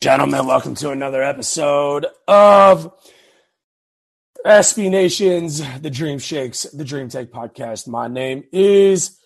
Gentlemen, 0.00 0.46
welcome 0.46 0.74
to 0.76 0.90
another 0.90 1.22
episode 1.22 2.06
of 2.28 2.92
SB 4.44 4.90
Nation's 4.90 5.62
The 5.80 5.88
Dream 5.88 6.18
Shakes, 6.18 6.64
The 6.64 6.84
Dream 6.84 7.08
Take 7.08 7.32
podcast. 7.32 7.88
My 7.88 8.06
name 8.06 8.44
is 8.52 9.18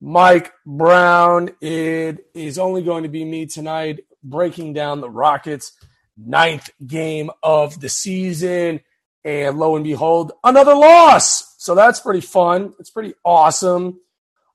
Mike 0.00 0.52
Brown. 0.66 1.50
It 1.60 2.26
is 2.34 2.58
only 2.58 2.82
going 2.82 3.04
to 3.04 3.08
be 3.08 3.24
me 3.24 3.46
tonight 3.46 4.00
breaking 4.24 4.72
down 4.72 5.00
the 5.00 5.10
Rockets' 5.10 5.70
ninth 6.16 6.68
game 6.84 7.30
of 7.44 7.80
the 7.80 7.88
season. 7.88 8.80
And 9.24 9.56
lo 9.56 9.76
and 9.76 9.84
behold, 9.84 10.32
another 10.42 10.74
loss. 10.74 11.54
So 11.58 11.76
that's 11.76 12.00
pretty 12.00 12.22
fun. 12.22 12.74
It's 12.80 12.90
pretty 12.90 13.14
awesome. 13.24 14.00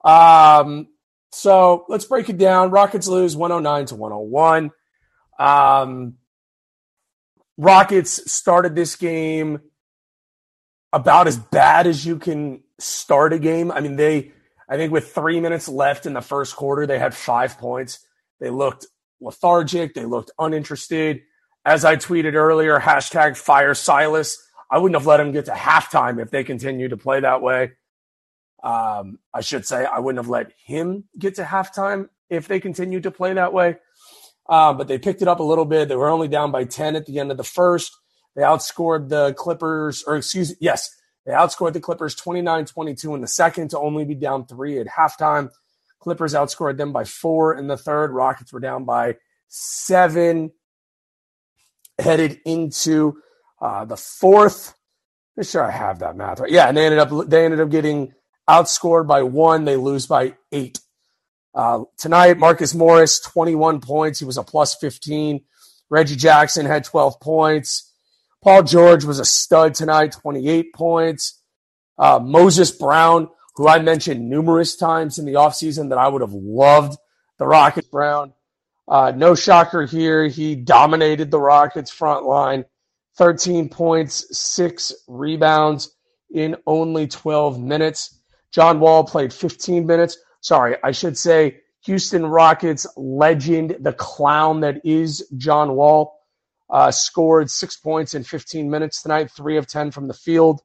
Um, 0.04 0.89
so 1.31 1.86
let's 1.88 2.06
break 2.06 2.28
it 2.28 2.38
down. 2.38 2.72
Rockets 2.72 3.08
lose 3.08 3.38
109 3.38 3.86
to 3.88 3.95
101. 3.95 4.72
Um, 5.40 6.16
Rockets 7.58 8.32
started 8.32 8.76
this 8.76 8.95
game 8.95 9.62
about 10.94 11.28
as 11.28 11.38
bad 11.38 11.88
as 11.88 12.06
you 12.06 12.18
can 12.18 12.64
start 12.80 13.34
a 13.34 13.40
game. 13.40 13.72
I 13.72 13.82
mean, 13.82 13.95
they, 13.95 14.32
I 14.70 14.78
think 14.78 14.92
with 14.92 15.14
three 15.14 15.40
minutes 15.40 15.67
left 15.67 16.06
in 16.06 16.14
the 16.14 16.22
first 16.22 16.56
quarter, 16.56 16.86
they 16.86 17.00
had 17.00 17.14
five 17.14 17.58
points. 17.58 18.06
They 18.40 18.50
looked 18.50 18.86
lethargic. 19.20 19.94
They 19.94 20.06
looked 20.06 20.32
uninterested. 20.40 21.22
As 21.66 21.84
I 21.84 21.98
tweeted 21.98 22.34
earlier, 22.34 22.80
hashtag 22.80 23.36
fire 23.36 23.73
Silas. 23.73 24.38
I 24.72 24.78
wouldn't 24.78 25.00
have 25.00 25.08
let 25.08 25.20
him 25.20 25.32
get 25.32 25.45
to 25.45 25.52
halftime 25.52 26.21
if 26.21 26.32
they 26.32 26.44
continued 26.44 26.92
to 26.92 26.98
play 26.98 27.20
that 27.20 27.42
way. 27.42 27.71
Um, 28.64 29.20
I 29.33 29.42
should 29.42 29.66
say 29.66 29.86
I 29.86 30.00
wouldn't 30.00 30.23
have 30.23 30.30
let 30.30 30.52
him 30.66 31.06
get 31.17 31.36
to 31.36 31.44
halftime 31.44 32.10
if 32.30 32.48
they 32.48 32.60
continued 32.60 33.04
to 33.04 33.11
play 33.11 33.33
that 33.33 33.52
way. 33.52 33.77
Um, 34.49 34.77
but 34.77 34.87
they 34.87 34.98
picked 34.98 35.21
it 35.21 35.27
up 35.27 35.39
a 35.39 35.43
little 35.43 35.65
bit. 35.65 35.87
They 35.87 35.95
were 35.95 36.10
only 36.10 36.27
down 36.27 36.52
by 36.52 36.65
10 36.65 36.95
at 36.95 37.05
the 37.05 37.20
end 37.20 37.32
of 37.32 37.37
the 37.37 37.43
first. 37.43 37.95
They 38.36 38.42
outscored 38.42 39.10
the 39.10 39.33
Clippers, 39.37 40.04
or 40.08 40.17
excuse 40.17 40.49
me, 40.52 40.55
yes, 40.60 40.89
they 41.26 41.32
outscored 41.32 41.73
the 41.73 41.80
Clippers 41.80 42.15
29 42.15 42.65
22 42.65 43.15
in 43.15 43.21
the 43.21 43.27
second 43.27 43.70
to 43.70 43.80
only 43.80 44.05
be 44.05 44.15
down 44.15 44.48
three 44.48 44.80
at 44.80 44.88
halftime. 44.88 45.52
Clippers 45.99 46.33
outscored 46.33 46.77
them 46.77 46.92
by 46.92 47.04
four 47.04 47.55
in 47.55 47.67
the 47.67 47.77
third. 47.77 48.11
Rockets 48.11 48.52
were 48.52 48.59
down 48.59 48.86
by 48.86 49.17
seven 49.49 50.52
headed 51.99 52.39
into 52.45 53.21
uh, 53.61 53.86
the 53.86 53.98
fourth. 53.98 54.73
I'm 55.38 55.43
sure 55.43 55.64
I 55.64 55.71
have 55.71 55.99
that 55.99 56.15
math 56.15 56.39
right. 56.39 56.52
Yeah, 56.52 56.67
and 56.67 56.76
they 56.76 56.86
ended 56.86 56.99
up 56.99 57.30
they 57.30 57.45
ended 57.45 57.59
up 57.59 57.70
getting 57.70 58.14
outscored 58.49 59.08
by 59.08 59.23
one. 59.23 59.65
They 59.65 59.76
lose 59.76 60.08
by 60.08 60.36
eight. 60.52 60.80
Uh, 61.54 61.83
tonight, 61.98 62.37
Marcus 62.37 62.73
Morris, 62.73 63.20
21 63.20 63.82
points. 63.82 64.20
He 64.20 64.26
was 64.26 64.37
a 64.37 64.43
plus 64.43 64.76
15. 64.76 65.42
Reggie 65.89 66.15
Jackson 66.15 66.65
had 66.65 66.83
12 66.83 67.20
points. 67.20 67.92
Paul 68.43 68.64
George 68.64 69.04
was 69.04 69.20
a 69.20 69.26
stud 69.26 69.73
tonight, 69.73 70.14
28 70.14 70.73
points. 70.73 71.42
Uh, 71.98 72.20
Moses 72.20 72.71
Brown, 72.71 73.30
who 73.55 73.67
I 73.67 73.80
mentioned 73.80 74.30
numerous 74.30 74.77
times 74.77 75.20
in 75.20 75.26
the 75.26 75.33
offseason 75.33 75.89
that 75.89 75.98
I 75.98 76.08
would 76.08 76.21
have 76.21 76.33
loved 76.33 76.98
the 77.38 77.48
Rockets 77.48 77.88
Brown. 77.88 78.33
Uh, 78.88 79.11
no 79.15 79.36
shocker 79.36 79.86
here. 79.86 80.27
He 80.27 80.55
dominated 80.55 81.32
the 81.32 81.39
Rockets 81.39 81.92
front 81.92 82.26
line. 82.26 82.65
13 83.17 83.67
points, 83.67 84.26
six 84.38 84.93
rebounds 85.08 85.93
in 86.32 86.55
only 86.65 87.08
12 87.08 87.59
minutes. 87.59 88.17
John 88.52 88.80
Wall 88.80 89.04
played 89.04 89.33
15 89.33 89.86
minutes 89.86 90.17
sorry, 90.42 90.76
I 90.83 90.92
should 90.92 91.17
say 91.17 91.61
Houston 91.86 92.26
Rockets 92.26 92.86
legend, 92.98 93.77
the 93.80 93.94
clown 93.94 94.61
that 94.61 94.86
is 94.86 95.27
John 95.38 95.76
Wall, 95.76 96.20
uh, 96.70 96.92
scored 96.92 97.50
six 97.50 97.77
points 97.77 98.14
in 98.14 98.23
15 98.23 98.70
minutes 98.70 99.02
tonight, 99.02 99.32
three 99.32 99.58
of 99.58 99.67
10 99.67 99.92
from 99.92 100.08
the 100.08 100.14
field. 100.14 100.61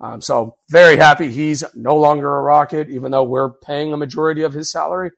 Um, 0.00 0.20
so 0.20 0.56
very 0.68 0.96
happy 0.96 1.30
he's 1.30 1.64
no 1.74 1.96
longer 1.96 2.36
a 2.36 2.42
Rocket, 2.42 2.90
even 2.90 3.10
though 3.10 3.22
we're 3.22 3.50
paying 3.50 3.92
a 3.92 3.96
majority 3.96 4.42
of 4.42 4.52
his 4.52 4.70
salary. 4.70 5.10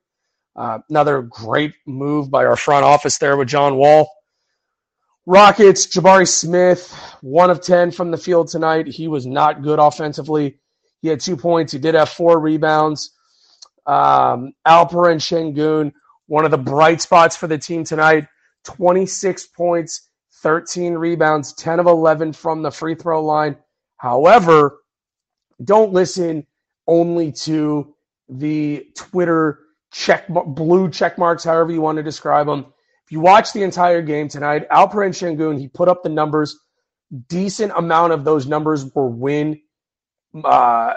Uh, 0.55 0.79
another 0.89 1.23
great 1.23 1.75
move 1.87 2.31
by 2.31 2.45
our 2.45 2.57
front 2.57 2.85
office 2.85 3.19
there 3.19 3.37
with 3.37 3.49
John 3.49 3.77
Wall. 3.77 4.09
Rockets, 5.27 5.87
Jabari 5.87 6.27
Smith, 6.27 6.91
one 7.21 7.51
of 7.51 7.61
10 7.61 7.91
from 7.91 8.11
the 8.11 8.17
field 8.17 8.49
tonight. 8.49 8.87
He 8.87 9.09
was 9.09 9.27
not 9.27 9.63
good 9.63 9.79
offensively. 9.79 10.59
He 11.03 11.09
had 11.09 11.21
two 11.21 11.37
points. 11.37 11.73
He 11.73 11.79
did 11.79 11.95
have 11.95 12.09
four 12.09 12.41
rebounds. 12.41 13.11
Um, 13.89 14.53
Alperen 14.67 15.19
Sengun, 15.19 15.93
one 16.27 16.45
of 16.45 16.51
the 16.51 16.59
bright 16.59 17.01
spots 17.01 17.37
for 17.37 17.47
the 17.47 17.59
team 17.59 17.85
tonight, 17.85 18.29
26 18.65 19.47
points, 19.49 20.11
13 20.43 20.95
rebounds, 20.95 21.55
10 21.55 21.81
of 21.81 21.87
11 21.87 22.35
from 22.35 22.63
the 22.63 22.71
free 22.71 22.95
throw 22.95 23.25
line. 23.25 23.57
However, 23.97 24.81
don't 25.65 25.93
listen 25.93 26.47
only 26.87 27.33
to 27.33 27.95
the 28.29 28.87
Twitter 28.95 29.61
check 29.91 30.29
blue 30.29 30.91
check 30.91 31.17
marks, 31.19 31.45
however 31.45 31.73
you 31.73 31.81
want 31.81 31.97
to 31.97 32.03
describe 32.03 32.47
them. 32.47 32.67
If 33.07 33.13
you 33.13 33.21
watch 33.21 33.55
the 33.55 33.63
entire 33.63 34.03
game 34.03 34.29
tonight, 34.29 34.69
Alperen 34.69 35.15
Sengun, 35.15 35.59
he 35.59 35.67
put 35.67 35.89
up 35.89 36.03
the 36.03 36.11
numbers. 36.11 36.59
Decent 37.29 37.73
amount 37.75 38.13
of 38.13 38.23
those 38.23 38.47
numbers 38.47 38.85
were 38.95 39.09
win 39.09 39.63
uh, 40.45 40.93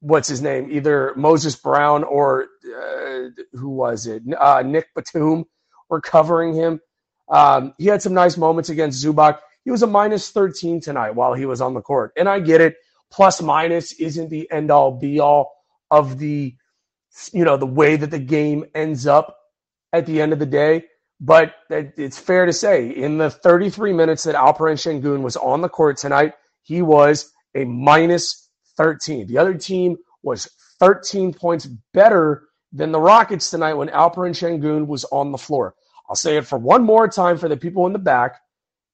what's 0.00 0.28
his 0.28 0.42
name? 0.42 0.70
Either 0.70 1.14
Moses 1.16 1.56
Brown 1.56 2.04
or 2.04 2.46
uh, 2.66 3.28
who 3.52 3.70
was 3.70 4.06
it? 4.06 4.22
Uh, 4.38 4.62
Nick 4.64 4.88
Batum 4.94 5.44
were 5.88 6.00
covering 6.00 6.54
him. 6.54 6.80
Um, 7.28 7.74
he 7.78 7.86
had 7.86 8.02
some 8.02 8.14
nice 8.14 8.36
moments 8.36 8.68
against 8.68 9.04
Zubac. 9.04 9.38
He 9.64 9.70
was 9.70 9.82
a 9.82 9.86
minus 9.86 10.30
13 10.30 10.80
tonight 10.80 11.12
while 11.12 11.34
he 11.34 11.46
was 11.46 11.60
on 11.60 11.74
the 11.74 11.82
court. 11.82 12.12
And 12.16 12.28
I 12.28 12.40
get 12.40 12.60
it. 12.60 12.76
Plus 13.12 13.42
minus 13.42 13.92
isn't 13.94 14.30
the 14.30 14.50
end 14.50 14.70
all 14.70 14.92
be 14.92 15.20
all 15.20 15.52
of 15.90 16.18
the, 16.18 16.54
you 17.32 17.44
know, 17.44 17.56
the 17.56 17.66
way 17.66 17.96
that 17.96 18.10
the 18.10 18.18
game 18.18 18.64
ends 18.74 19.06
up 19.06 19.36
at 19.92 20.06
the 20.06 20.20
end 20.20 20.32
of 20.32 20.38
the 20.38 20.46
day. 20.46 20.84
But 21.20 21.54
it's 21.70 22.18
fair 22.18 22.46
to 22.46 22.52
say 22.52 22.88
in 22.88 23.18
the 23.18 23.30
33 23.30 23.92
minutes 23.92 24.24
that 24.24 24.34
Alperen 24.34 24.76
Sengun 24.76 25.22
was 25.22 25.36
on 25.36 25.60
the 25.60 25.68
court 25.68 25.98
tonight, 25.98 26.34
he 26.62 26.82
was 26.82 27.30
a 27.54 27.64
minus 27.64 28.49
13. 28.80 29.26
The 29.26 29.36
other 29.36 29.54
team 29.54 29.98
was 30.22 30.48
13 30.80 31.34
points 31.34 31.66
better 31.92 32.44
than 32.72 32.92
the 32.92 33.00
Rockets 33.00 33.50
tonight 33.50 33.74
when 33.74 33.88
Alperen 33.88 34.32
Sengun 34.32 34.86
was 34.86 35.04
on 35.06 35.32
the 35.32 35.38
floor. 35.38 35.74
I'll 36.08 36.16
say 36.16 36.38
it 36.38 36.46
for 36.46 36.58
one 36.58 36.82
more 36.82 37.06
time 37.06 37.36
for 37.36 37.48
the 37.48 37.58
people 37.58 37.86
in 37.86 37.92
the 37.92 37.98
back 37.98 38.40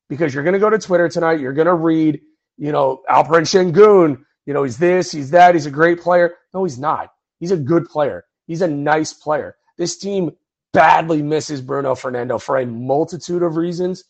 because 0.08 0.34
you're 0.34 0.42
going 0.42 0.54
to 0.54 0.58
go 0.58 0.70
to 0.70 0.78
Twitter 0.78 1.08
tonight. 1.08 1.38
You're 1.38 1.52
going 1.52 1.68
to 1.68 1.74
read, 1.74 2.20
you 2.56 2.72
know, 2.72 3.02
Alperen 3.08 3.46
Sengun, 3.46 4.18
you 4.44 4.54
know, 4.54 4.64
he's 4.64 4.76
this, 4.76 5.12
he's 5.12 5.30
that, 5.30 5.54
he's 5.54 5.66
a 5.66 5.70
great 5.70 6.00
player. 6.00 6.34
No, 6.52 6.64
he's 6.64 6.78
not. 6.78 7.10
He's 7.38 7.52
a 7.52 7.56
good 7.56 7.86
player. 7.86 8.24
He's 8.48 8.62
a 8.62 8.68
nice 8.68 9.12
player. 9.12 9.56
This 9.78 9.98
team 9.98 10.32
badly 10.72 11.22
misses 11.22 11.60
Bruno 11.60 11.94
Fernando 11.94 12.38
for 12.38 12.58
a 12.58 12.66
multitude 12.66 13.42
of 13.42 13.56
reasons. 13.56 14.02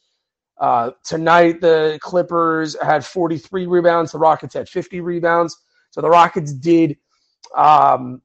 Uh, 0.58 0.92
tonight, 1.04 1.60
the 1.60 1.98
Clippers 2.00 2.76
had 2.80 3.04
43 3.04 3.66
rebounds. 3.66 4.12
The 4.12 4.18
Rockets 4.18 4.54
had 4.54 4.68
50 4.68 5.00
rebounds. 5.00 5.56
So 5.96 6.02
the 6.02 6.10
Rockets 6.10 6.52
did 6.52 6.98
um, 7.56 8.20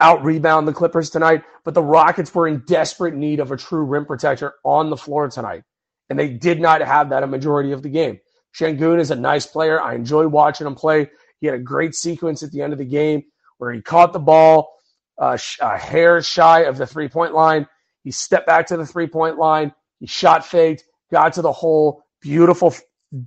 out 0.00 0.24
rebound 0.24 0.66
the 0.66 0.72
Clippers 0.72 1.10
tonight, 1.10 1.44
but 1.64 1.74
the 1.74 1.82
Rockets 1.82 2.34
were 2.34 2.48
in 2.48 2.64
desperate 2.66 3.14
need 3.14 3.38
of 3.38 3.52
a 3.52 3.56
true 3.56 3.84
rim 3.84 4.04
protector 4.04 4.54
on 4.64 4.90
the 4.90 4.96
floor 4.96 5.28
tonight. 5.28 5.62
And 6.10 6.18
they 6.18 6.28
did 6.28 6.60
not 6.60 6.80
have 6.80 7.10
that 7.10 7.22
a 7.22 7.26
majority 7.28 7.70
of 7.70 7.84
the 7.84 7.88
game. 7.88 8.18
Sengun 8.52 8.98
is 8.98 9.12
a 9.12 9.16
nice 9.16 9.46
player. 9.46 9.80
I 9.80 9.94
enjoy 9.94 10.26
watching 10.26 10.66
him 10.66 10.74
play. 10.74 11.08
He 11.40 11.46
had 11.46 11.54
a 11.54 11.60
great 11.60 11.94
sequence 11.94 12.42
at 12.42 12.50
the 12.50 12.62
end 12.62 12.72
of 12.72 12.80
the 12.80 12.84
game 12.84 13.22
where 13.58 13.72
he 13.72 13.80
caught 13.80 14.12
the 14.12 14.18
ball 14.18 14.72
uh, 15.18 15.38
a 15.60 15.78
hair 15.78 16.20
shy 16.20 16.60
of 16.60 16.78
the 16.78 16.86
three 16.86 17.08
point 17.08 17.32
line. 17.32 17.68
He 18.02 18.10
stepped 18.10 18.46
back 18.46 18.66
to 18.68 18.76
the 18.76 18.86
three 18.86 19.06
point 19.06 19.38
line. 19.38 19.72
He 20.00 20.06
shot 20.06 20.44
faked, 20.44 20.82
got 21.12 21.34
to 21.34 21.42
the 21.42 21.52
hole. 21.52 22.02
Beautiful 22.20 22.74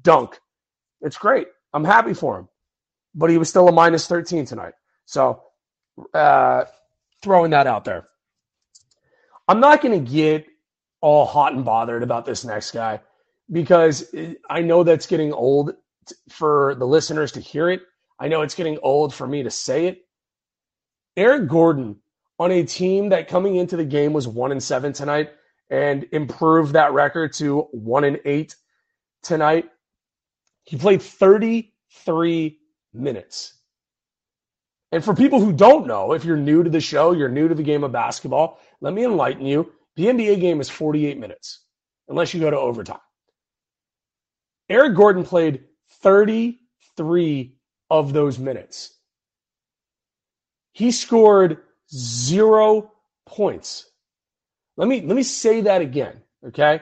dunk. 0.02 0.40
It's 1.02 1.18
great. 1.18 1.48
I'm 1.74 1.86
happy 1.86 2.14
for 2.14 2.40
him. 2.40 2.50
But 3.14 3.30
he 3.30 3.38
was 3.38 3.50
still 3.50 3.68
a 3.68 3.72
minus 3.72 4.08
13 4.08 4.46
tonight. 4.46 4.74
So 5.06 5.44
uh, 6.14 6.66
throwing 7.22 7.52
that 7.52 7.68
out 7.68 7.86
there. 7.86 8.08
I'm 9.48 9.60
not 9.60 9.82
going 9.82 10.04
to 10.04 10.12
get 10.12 10.48
all 11.02 11.26
hot 11.26 11.54
and 11.54 11.66
bothered 11.66 12.04
about 12.04 12.26
this 12.26 12.46
next 12.46 12.72
guy 12.72 13.02
because 13.52 14.14
I 14.50 14.62
know 14.62 14.84
that's 14.84 15.08
getting 15.08 15.34
old 15.34 15.74
for 16.30 16.76
the 16.76 16.86
listeners 16.86 17.34
to 17.34 17.42
hear 17.42 17.70
it. 17.70 17.82
I 18.20 18.28
know 18.28 18.42
it's 18.42 18.56
getting 18.56 18.78
old 18.82 19.14
for 19.14 19.28
me 19.28 19.44
to 19.44 19.52
say 19.52 19.88
it. 19.88 20.06
Eric 21.18 21.50
Gordon 21.50 21.98
on 22.40 22.52
a 22.52 22.64
team 22.64 23.10
that 23.10 23.28
coming 23.28 23.56
into 23.58 23.76
the 23.76 23.86
game 23.86 24.14
was 24.14 24.28
one 24.28 24.52
and 24.52 24.64
seven 24.64 24.94
tonight 24.94 25.32
and 25.70 26.06
improved 26.12 26.74
that 26.74 26.94
record 26.94 27.34
to 27.34 27.62
one 27.72 28.04
and 28.04 28.20
eight 28.26 28.56
tonight. 29.24 29.70
He 30.64 30.78
played 30.78 31.02
33 31.02 32.60
minutes. 32.94 33.54
And 34.92 35.04
for 35.04 35.16
people 35.16 35.40
who 35.40 35.54
don't 35.54 35.88
know, 35.88 36.14
if 36.14 36.26
you're 36.26 36.38
new 36.38 36.64
to 36.64 36.70
the 36.70 36.82
show, 36.82 37.14
you're 37.14 37.30
new 37.30 37.48
to 37.48 37.56
the 37.56 37.64
game 37.64 37.84
of 37.84 37.92
basketball, 37.92 38.60
let 38.82 38.94
me 38.94 39.06
enlighten 39.06 39.46
you. 39.46 39.72
The 39.96 40.06
NBA 40.08 40.42
game 40.42 40.60
is 40.60 40.70
48 40.70 41.18
minutes, 41.18 41.62
unless 42.10 42.34
you 42.34 42.40
go 42.40 42.50
to 42.50 42.58
overtime. 42.58 43.00
Eric 44.70 44.96
Gordon 44.96 45.24
played 45.24 45.64
33 46.02 47.56
of 47.90 48.14
those 48.14 48.40
minutes. 48.40 48.98
He 50.74 50.92
scored 50.92 51.58
zero 51.94 52.92
points. 53.26 53.90
Let 54.78 54.88
me 54.88 55.02
let 55.02 55.16
me 55.16 55.24
say 55.24 55.62
that 55.62 55.82
again, 55.82 56.22
okay? 56.48 56.82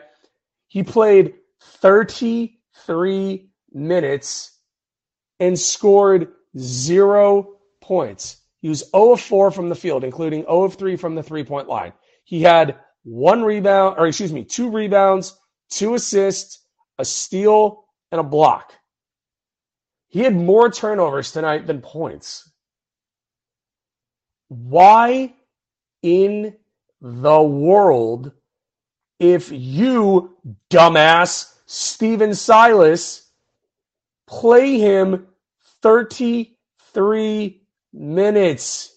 He 0.68 0.84
played 0.84 1.34
33 1.62 3.50
minutes 3.74 4.59
and 5.40 5.58
scored 5.58 6.30
zero 6.58 7.58
points. 7.82 8.38
He 8.62 8.70
was 8.70 8.90
0 8.92 9.14
of 9.14 9.22
4 9.22 9.52
from 9.52 9.70
the 9.70 9.76
field, 9.76 10.04
including 10.04 10.42
0 10.44 10.64
of 10.64 10.76
3 10.76 10.96
from 10.96 11.16
the 11.16 11.24
three 11.24 11.44
point 11.44 11.68
line. 11.68 11.94
He 12.24 12.42
had 12.42 12.78
one 13.04 13.44
rebound, 13.44 13.96
or 13.98 14.08
excuse 14.08 14.34
me, 14.34 14.44
two 14.44 14.70
rebounds, 14.70 15.38
two 15.70 15.94
assists, 15.94 16.66
a 16.98 17.06
steal, 17.06 17.86
and 18.12 18.20
a 18.20 18.24
block. 18.24 18.74
He 20.10 20.22
had 20.22 20.36
more 20.36 20.70
turnovers 20.70 21.32
tonight 21.32 21.68
than 21.68 21.82
points. 21.82 22.52
Why 24.50 25.34
in 26.02 26.56
the 27.02 27.42
world, 27.42 28.32
if 29.20 29.52
you, 29.52 30.36
dumbass 30.70 31.54
Stephen 31.66 32.34
Silas, 32.34 33.30
play 34.28 34.80
him 34.80 35.28
33 35.82 37.62
minutes? 37.94 38.96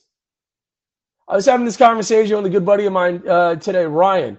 I 1.28 1.36
was 1.36 1.46
having 1.46 1.66
this 1.66 1.76
conversation 1.76 2.36
with 2.36 2.46
a 2.46 2.50
good 2.50 2.66
buddy 2.66 2.86
of 2.86 2.92
mine 2.92 3.22
uh, 3.28 3.56
today, 3.56 3.86
Ryan, 3.86 4.38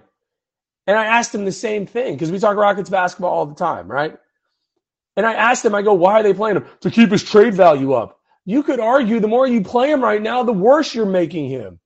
and 0.86 0.98
I 0.98 1.06
asked 1.06 1.34
him 1.34 1.44
the 1.44 1.52
same 1.52 1.86
thing 1.86 2.14
because 2.14 2.30
we 2.30 2.38
talk 2.38 2.56
Rockets 2.56 2.90
basketball 2.90 3.32
all 3.32 3.46
the 3.46 3.54
time, 3.54 3.88
right? 3.88 4.16
And 5.16 5.26
I 5.26 5.34
asked 5.34 5.64
him, 5.64 5.74
I 5.74 5.82
go, 5.82 5.94
why 5.94 6.14
are 6.20 6.22
they 6.22 6.34
playing 6.34 6.58
him? 6.58 6.66
To 6.82 6.90
keep 6.90 7.10
his 7.10 7.24
trade 7.24 7.54
value 7.54 7.92
up. 7.92 8.20
You 8.44 8.62
could 8.62 8.80
argue 8.80 9.20
the 9.20 9.28
more 9.28 9.46
you 9.46 9.62
play 9.62 9.90
him 9.90 10.02
right 10.02 10.22
now, 10.22 10.42
the 10.42 10.52
worse 10.52 10.94
you're 10.94 11.06
making 11.06 11.48
him 11.50 11.80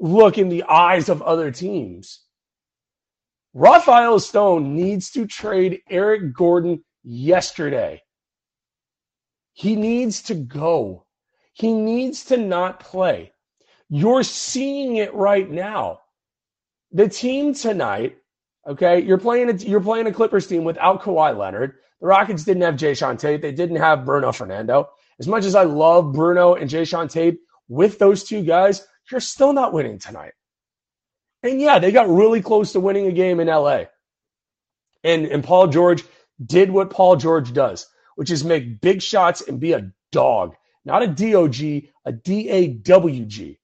look 0.00 0.38
in 0.38 0.50
the 0.50 0.64
eyes 0.64 1.08
of 1.08 1.22
other 1.22 1.50
teams. 1.50 2.22
Rafael 3.54 4.20
Stone 4.20 4.76
needs 4.76 5.10
to 5.12 5.26
trade 5.26 5.80
Eric 5.90 6.34
Gordon 6.34 6.84
yesterday. 7.04 8.02
He 9.54 9.76
needs 9.76 10.22
to 10.22 10.34
go. 10.34 11.06
He 11.52 11.72
needs 11.72 12.24
to 12.26 12.36
not 12.36 12.80
play. 12.80 13.32
You're 13.88 14.24
seeing 14.24 14.96
it 14.96 15.14
right 15.14 15.48
now. 15.48 16.00
The 16.92 17.08
team 17.08 17.54
tonight, 17.54 18.16
okay, 18.66 19.00
you're 19.00 19.18
playing 19.18 19.50
a, 19.50 19.54
you're 19.54 19.80
playing 19.80 20.06
a 20.06 20.12
Clippers 20.12 20.46
team 20.46 20.64
without 20.64 21.02
Kawhi 21.02 21.36
Leonard. 21.36 21.74
The 22.00 22.06
Rockets 22.06 22.44
didn't 22.44 22.62
have 22.62 22.74
Jae'Sean 22.74 23.18
Tate. 23.18 23.40
They 23.40 23.52
didn't 23.52 23.76
have 23.76 24.04
Bruno 24.04 24.32
Fernando. 24.32 24.88
As 25.18 25.28
much 25.28 25.44
as 25.44 25.54
I 25.54 25.62
love 25.62 26.12
Bruno 26.12 26.54
and 26.54 26.68
Jae'Sean 26.68 27.10
Tate, 27.10 27.38
with 27.68 27.98
those 27.98 28.24
two 28.24 28.42
guys, 28.42 28.86
you're 29.10 29.20
still 29.20 29.52
not 29.52 29.72
winning 29.72 29.98
tonight. 29.98 30.32
And 31.42 31.60
yeah, 31.60 31.78
they 31.78 31.92
got 31.92 32.08
really 32.08 32.42
close 32.42 32.72
to 32.72 32.80
winning 32.80 33.06
a 33.06 33.12
game 33.12 33.40
in 33.40 33.48
LA. 33.48 33.84
And, 35.02 35.26
and 35.26 35.44
Paul 35.44 35.68
George 35.68 36.04
did 36.44 36.70
what 36.70 36.90
Paul 36.90 37.16
George 37.16 37.52
does, 37.52 37.86
which 38.16 38.30
is 38.30 38.44
make 38.44 38.80
big 38.80 39.02
shots 39.02 39.42
and 39.42 39.60
be 39.60 39.72
a 39.72 39.90
dog, 40.12 40.54
not 40.84 41.02
a 41.02 41.06
DOG, 41.06 41.90
a 42.04 42.12
DAWG. 42.12 43.58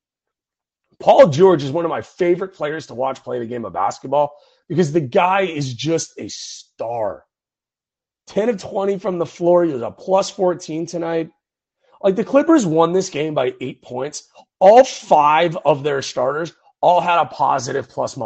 Paul 0.99 1.29
George 1.29 1.63
is 1.63 1.73
one 1.73 1.85
of 1.85 1.91
my 1.91 2.03
favorite 2.03 2.55
players 2.55 2.87
to 2.89 2.95
watch 2.95 3.23
play 3.23 3.39
the 3.39 3.47
game 3.47 3.65
of 3.65 3.73
basketball 3.73 4.33
because 4.69 4.93
the 4.93 5.01
guy 5.01 5.43
is 5.43 5.73
just 5.73 6.13
a 6.19 6.29
star. 6.29 7.25
10 8.29 8.51
of 8.51 8.63
20 8.63 8.99
from 8.99 9.19
the 9.19 9.27
floor. 9.27 9.65
He 9.65 9.73
was 9.73 9.83
a 9.83 9.91
plus 9.91 10.31
14 10.31 10.87
tonight. 10.87 11.31
Like 12.03 12.17
the 12.17 12.25
Clippers 12.25 12.65
won 12.65 12.93
this 12.93 13.11
game 13.11 13.35
by 13.35 13.55
eight 13.61 13.83
points. 13.83 14.29
All 14.59 14.85
five 14.85 15.57
of 15.65 15.83
their 15.83 16.03
starters 16.03 16.53
all 16.81 17.01
had 17.01 17.21
a 17.21 17.27
positive 17.27 17.89
plus 17.89 18.17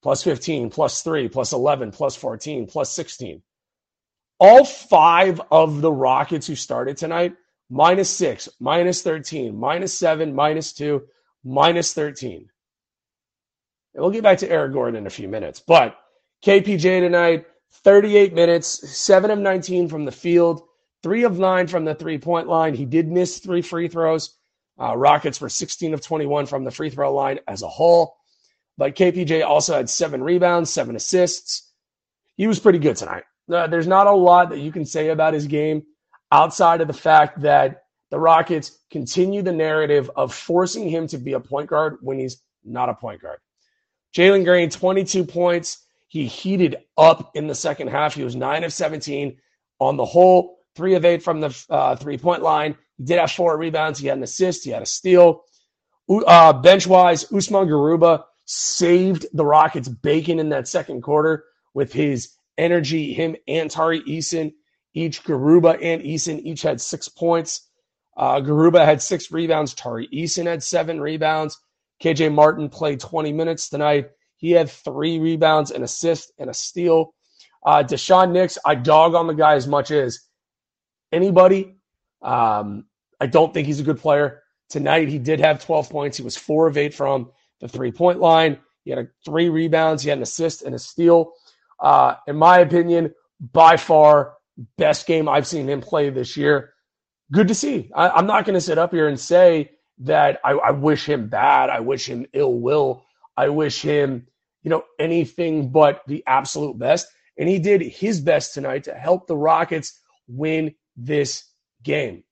Plus 0.00 0.22
15, 0.22 0.70
plus 0.70 1.02
3, 1.02 1.28
plus 1.28 1.52
11, 1.52 1.90
plus 1.90 2.14
14, 2.14 2.66
plus 2.66 2.92
16. 2.92 3.42
All 4.40 4.64
five 4.64 5.40
of 5.50 5.80
the 5.80 5.92
Rockets 5.92 6.46
who 6.46 6.54
started 6.54 6.96
tonight, 6.96 7.34
minus 7.70 8.10
6, 8.10 8.48
minus 8.60 9.02
13, 9.02 9.56
minus 9.56 9.98
7, 9.98 10.34
minus 10.34 10.72
2, 10.72 11.02
minus 11.44 11.92
13. 11.92 12.48
And 13.94 14.02
we'll 14.02 14.12
get 14.12 14.22
back 14.22 14.38
to 14.38 14.50
Eric 14.50 14.72
Gordon 14.72 14.96
in 14.96 15.06
a 15.06 15.10
few 15.10 15.28
minutes. 15.28 15.60
But 15.60 15.96
KPJ 16.44 17.00
tonight, 17.00 17.46
38 17.82 18.32
minutes, 18.32 18.88
7 18.96 19.30
of 19.30 19.38
19 19.38 19.88
from 19.88 20.04
the 20.04 20.12
field, 20.12 20.62
three 21.02 21.24
of 21.24 21.38
nine 21.38 21.66
from 21.66 21.84
the 21.84 21.94
three 21.94 22.18
point 22.18 22.48
line. 22.48 22.74
He 22.74 22.84
did 22.84 23.08
miss 23.08 23.38
three 23.38 23.62
free 23.62 23.88
throws. 23.88 24.36
Uh, 24.80 24.96
Rockets 24.96 25.40
were 25.40 25.48
16 25.48 25.94
of 25.94 26.00
21 26.00 26.46
from 26.46 26.64
the 26.64 26.70
free 26.70 26.90
throw 26.90 27.12
line 27.12 27.40
as 27.48 27.62
a 27.62 27.68
whole. 27.68 28.16
But 28.76 28.94
KPJ 28.94 29.44
also 29.44 29.74
had 29.74 29.90
seven 29.90 30.22
rebounds, 30.22 30.70
seven 30.70 30.94
assists. 30.94 31.72
He 32.36 32.46
was 32.46 32.60
pretty 32.60 32.78
good 32.78 32.96
tonight. 32.96 33.24
Uh, 33.52 33.66
there's 33.66 33.86
not 33.86 34.06
a 34.06 34.12
lot 34.12 34.50
that 34.50 34.58
you 34.58 34.72
can 34.72 34.84
say 34.84 35.08
about 35.08 35.34
his 35.34 35.46
game 35.46 35.82
outside 36.32 36.80
of 36.80 36.86
the 36.86 36.92
fact 36.92 37.40
that 37.40 37.84
the 38.10 38.18
Rockets 38.18 38.78
continue 38.90 39.42
the 39.42 39.52
narrative 39.52 40.10
of 40.16 40.34
forcing 40.34 40.88
him 40.88 41.06
to 41.08 41.18
be 41.18 41.34
a 41.34 41.40
point 41.40 41.68
guard 41.68 41.98
when 42.00 42.18
he's 42.18 42.42
not 42.64 42.88
a 42.88 42.94
point 42.94 43.20
guard. 43.22 43.38
Jalen 44.14 44.44
Green, 44.44 44.70
22 44.70 45.24
points. 45.24 45.84
He 46.06 46.26
heated 46.26 46.76
up 46.96 47.32
in 47.34 47.46
the 47.46 47.54
second 47.54 47.88
half. 47.88 48.14
He 48.14 48.24
was 48.24 48.34
9 48.34 48.64
of 48.64 48.72
17 48.72 49.36
on 49.78 49.96
the 49.96 50.04
whole 50.04 50.58
three 50.74 50.94
of 50.94 51.04
eight 51.04 51.22
from 51.22 51.40
the 51.40 51.64
uh, 51.68 51.96
three 51.96 52.16
point 52.16 52.42
line. 52.42 52.76
He 52.96 53.04
did 53.04 53.18
have 53.18 53.32
four 53.32 53.56
rebounds. 53.58 53.98
He 53.98 54.06
had 54.06 54.16
an 54.16 54.22
assist. 54.22 54.64
He 54.64 54.70
had 54.70 54.82
a 54.82 54.86
steal. 54.86 55.42
Uh, 56.08 56.52
bench 56.54 56.86
wise, 56.86 57.30
Usman 57.32 57.68
Garuba 57.68 58.24
saved 58.46 59.26
the 59.34 59.44
Rockets 59.44 59.88
bacon 59.88 60.38
in 60.38 60.48
that 60.50 60.68
second 60.68 61.02
quarter 61.02 61.44
with 61.74 61.92
his 61.92 62.30
energy. 62.58 63.14
Him 63.14 63.36
and 63.46 63.70
Tari 63.70 64.02
Eason, 64.02 64.52
each 64.94 65.24
Garuba 65.24 65.78
and 65.82 66.02
Eason 66.02 66.40
each 66.42 66.62
had 66.62 66.80
six 66.80 67.08
points. 67.08 67.66
Uh, 68.16 68.40
Garuba 68.40 68.84
had 68.84 69.00
six 69.00 69.30
rebounds. 69.30 69.74
Tari 69.74 70.08
Eason 70.12 70.46
had 70.46 70.62
seven 70.62 71.00
rebounds. 71.00 71.58
KJ 72.02 72.32
Martin 72.34 72.68
played 72.68 73.00
20 73.00 73.32
minutes 73.32 73.68
tonight. 73.68 74.10
He 74.36 74.52
had 74.52 74.70
three 74.70 75.18
rebounds, 75.18 75.70
an 75.70 75.82
assist, 75.82 76.32
and 76.38 76.50
a 76.50 76.54
steal. 76.54 77.14
Uh, 77.64 77.82
Daishen 77.82 78.32
Nix, 78.32 78.58
I 78.64 78.74
dog 78.76 79.14
on 79.14 79.26
the 79.26 79.34
guy 79.34 79.54
as 79.54 79.66
much 79.66 79.90
as 79.90 80.20
anybody. 81.12 81.76
Um, 82.22 82.86
I 83.20 83.26
don't 83.26 83.52
think 83.52 83.66
he's 83.66 83.80
a 83.80 83.84
good 83.84 83.98
player. 83.98 84.42
Tonight, 84.70 85.08
he 85.08 85.18
did 85.18 85.40
have 85.40 85.64
12 85.64 85.90
points. 85.90 86.16
He 86.16 86.22
was 86.22 86.36
four 86.36 86.66
of 86.66 86.76
eight 86.76 86.94
from 86.94 87.30
the 87.60 87.68
three 87.68 87.90
point 87.90 88.20
line. 88.20 88.58
He 88.84 88.90
had 88.90 89.00
a, 89.00 89.08
three 89.24 89.48
rebounds, 89.48 90.02
he 90.02 90.08
had 90.08 90.18
an 90.18 90.22
assist 90.22 90.62
and 90.62 90.74
a 90.74 90.78
steal. 90.78 91.32
Uh, 91.80 92.14
in 92.26 92.36
my 92.36 92.58
opinion, 92.58 93.14
by 93.52 93.76
far 93.76 94.34
best 94.76 95.06
game 95.06 95.28
I've 95.28 95.46
seen 95.46 95.68
him 95.68 95.80
play 95.80 96.10
this 96.10 96.36
year. 96.36 96.72
Good 97.32 97.48
to 97.48 97.54
see. 97.54 97.90
I, 97.94 98.18
am 98.18 98.26
not 98.26 98.44
going 98.44 98.54
to 98.54 98.60
sit 98.60 98.78
up 98.78 98.92
here 98.92 99.08
and 99.08 99.18
say 99.18 99.70
that 99.98 100.40
I, 100.44 100.52
I 100.52 100.70
wish 100.70 101.06
him 101.06 101.28
bad. 101.28 101.70
I 101.70 101.80
wish 101.80 102.08
him 102.08 102.26
ill 102.32 102.54
will. 102.54 103.04
I 103.36 103.50
wish 103.50 103.82
him, 103.82 104.26
you 104.62 104.70
know, 104.70 104.84
anything 104.98 105.70
but 105.70 106.02
the 106.06 106.24
absolute 106.26 106.78
best. 106.78 107.06
And 107.36 107.48
he 107.48 107.58
did 107.58 107.82
his 107.82 108.20
best 108.20 108.54
tonight 108.54 108.84
to 108.84 108.94
help 108.94 109.26
the 109.26 109.36
Rockets 109.36 110.00
win 110.26 110.74
this 110.96 111.44
game. 111.82 112.24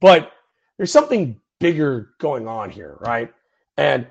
But 0.00 0.32
there's 0.76 0.92
something 0.92 1.40
bigger 1.60 2.10
going 2.18 2.48
on 2.48 2.70
here, 2.70 2.96
right? 3.00 3.32
And 3.76 4.08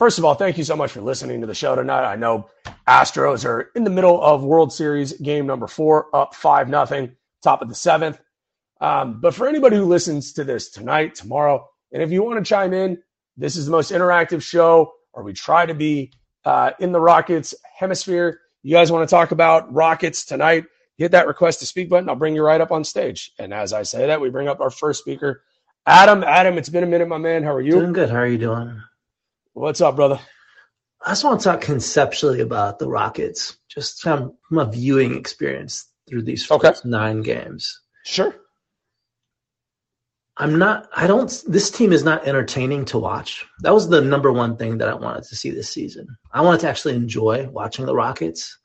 first 0.00 0.18
of 0.18 0.24
all, 0.24 0.32
thank 0.34 0.56
you 0.56 0.64
so 0.64 0.74
much 0.74 0.92
for 0.92 1.02
listening 1.02 1.42
to 1.42 1.46
the 1.46 1.54
show 1.54 1.76
tonight. 1.76 2.10
I 2.10 2.16
know 2.16 2.48
Astros 2.88 3.44
are 3.44 3.70
in 3.74 3.84
the 3.84 3.90
middle 3.90 4.18
of 4.22 4.42
World 4.42 4.72
Series 4.72 5.12
game 5.20 5.46
number 5.46 5.66
four, 5.66 6.08
up 6.16 6.34
five 6.34 6.70
nothing, 6.70 7.14
top 7.42 7.60
of 7.60 7.68
the 7.68 7.74
seventh. 7.74 8.18
Um, 8.80 9.20
but 9.20 9.34
for 9.34 9.46
anybody 9.46 9.76
who 9.76 9.84
listens 9.84 10.32
to 10.32 10.44
this 10.44 10.70
tonight, 10.70 11.16
tomorrow, 11.16 11.68
and 11.92 12.02
if 12.02 12.10
you 12.10 12.22
want 12.22 12.42
to 12.42 12.48
chime 12.48 12.72
in, 12.72 12.96
this 13.36 13.56
is 13.56 13.66
the 13.66 13.72
most 13.72 13.92
interactive 13.92 14.40
show, 14.40 14.90
or 15.12 15.22
we 15.22 15.34
try 15.34 15.66
to 15.66 15.74
be 15.74 16.12
uh, 16.46 16.70
in 16.80 16.92
the 16.92 17.00
Rockets 17.00 17.54
hemisphere. 17.76 18.40
You 18.62 18.72
guys 18.72 18.90
want 18.90 19.06
to 19.06 19.14
talk 19.14 19.32
about 19.32 19.70
Rockets 19.70 20.24
tonight? 20.24 20.64
Hit 20.96 21.10
that 21.10 21.26
request 21.26 21.60
to 21.60 21.66
speak 21.66 21.90
button. 21.90 22.08
I'll 22.08 22.16
bring 22.16 22.34
you 22.34 22.42
right 22.42 22.60
up 22.62 22.72
on 22.72 22.84
stage. 22.84 23.32
And 23.38 23.52
as 23.52 23.74
I 23.74 23.82
say 23.82 24.06
that, 24.06 24.18
we 24.18 24.30
bring 24.30 24.48
up 24.48 24.60
our 24.60 24.70
first 24.70 25.00
speaker, 25.00 25.42
Adam. 25.86 26.24
Adam, 26.24 26.56
it's 26.56 26.70
been 26.70 26.84
a 26.84 26.86
minute, 26.86 27.06
my 27.06 27.18
man. 27.18 27.42
How 27.42 27.52
are 27.54 27.60
you? 27.60 27.72
Doing 27.72 27.92
good. 27.92 28.08
How 28.08 28.16
are 28.16 28.26
you 28.26 28.38
doing? 28.38 28.80
What's 29.52 29.80
up, 29.80 29.96
brother? 29.96 30.20
I 31.04 31.10
just 31.10 31.24
want 31.24 31.40
to 31.40 31.44
talk 31.44 31.60
conceptually 31.60 32.40
about 32.40 32.78
the 32.78 32.88
Rockets, 32.88 33.58
just 33.68 34.00
from 34.00 34.34
my 34.50 34.64
viewing 34.64 35.16
experience 35.16 35.86
through 36.08 36.22
these 36.22 36.46
first 36.46 36.64
okay. 36.64 36.74
nine 36.84 37.22
games. 37.22 37.80
Sure. 38.04 38.34
I'm 40.36 40.56
not, 40.56 40.88
I 40.94 41.08
don't, 41.08 41.42
this 41.48 41.68
team 41.68 41.92
is 41.92 42.04
not 42.04 42.28
entertaining 42.28 42.84
to 42.86 42.98
watch. 42.98 43.44
That 43.62 43.74
was 43.74 43.88
the 43.88 44.00
number 44.00 44.32
one 44.32 44.56
thing 44.56 44.78
that 44.78 44.88
I 44.88 44.94
wanted 44.94 45.24
to 45.24 45.36
see 45.36 45.50
this 45.50 45.68
season. 45.68 46.06
I 46.32 46.42
wanted 46.42 46.60
to 46.60 46.68
actually 46.68 46.94
enjoy 46.94 47.48
watching 47.48 47.86
the 47.86 47.94
Rockets 47.94 48.56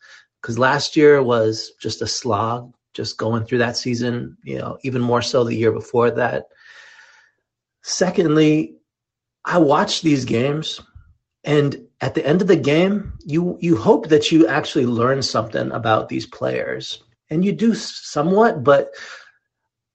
because 0.41 0.59
last 0.59 0.95
year 0.95 1.23
was 1.23 1.71
just 1.81 2.03
a 2.03 2.07
slog, 2.07 2.73
just 2.93 3.17
going 3.17 3.43
through 3.43 3.57
that 3.57 3.75
season, 3.75 4.37
you 4.43 4.59
know, 4.59 4.77
even 4.83 5.01
more 5.01 5.23
so 5.23 5.43
the 5.43 5.55
year 5.55 5.71
before 5.71 6.11
that. 6.11 6.45
Secondly, 7.81 8.75
I 9.45 9.59
watch 9.59 10.01
these 10.01 10.25
games 10.25 10.81
and 11.45 11.87
at 12.01 12.15
the 12.15 12.25
end 12.25 12.41
of 12.41 12.47
the 12.47 12.55
game, 12.55 13.13
you 13.23 13.57
you 13.61 13.77
hope 13.77 14.09
that 14.09 14.31
you 14.31 14.47
actually 14.47 14.87
learn 14.87 15.21
something 15.21 15.71
about 15.71 16.09
these 16.09 16.25
players. 16.25 17.03
And 17.29 17.45
you 17.45 17.51
do 17.51 17.73
somewhat, 17.73 18.63
but 18.63 18.91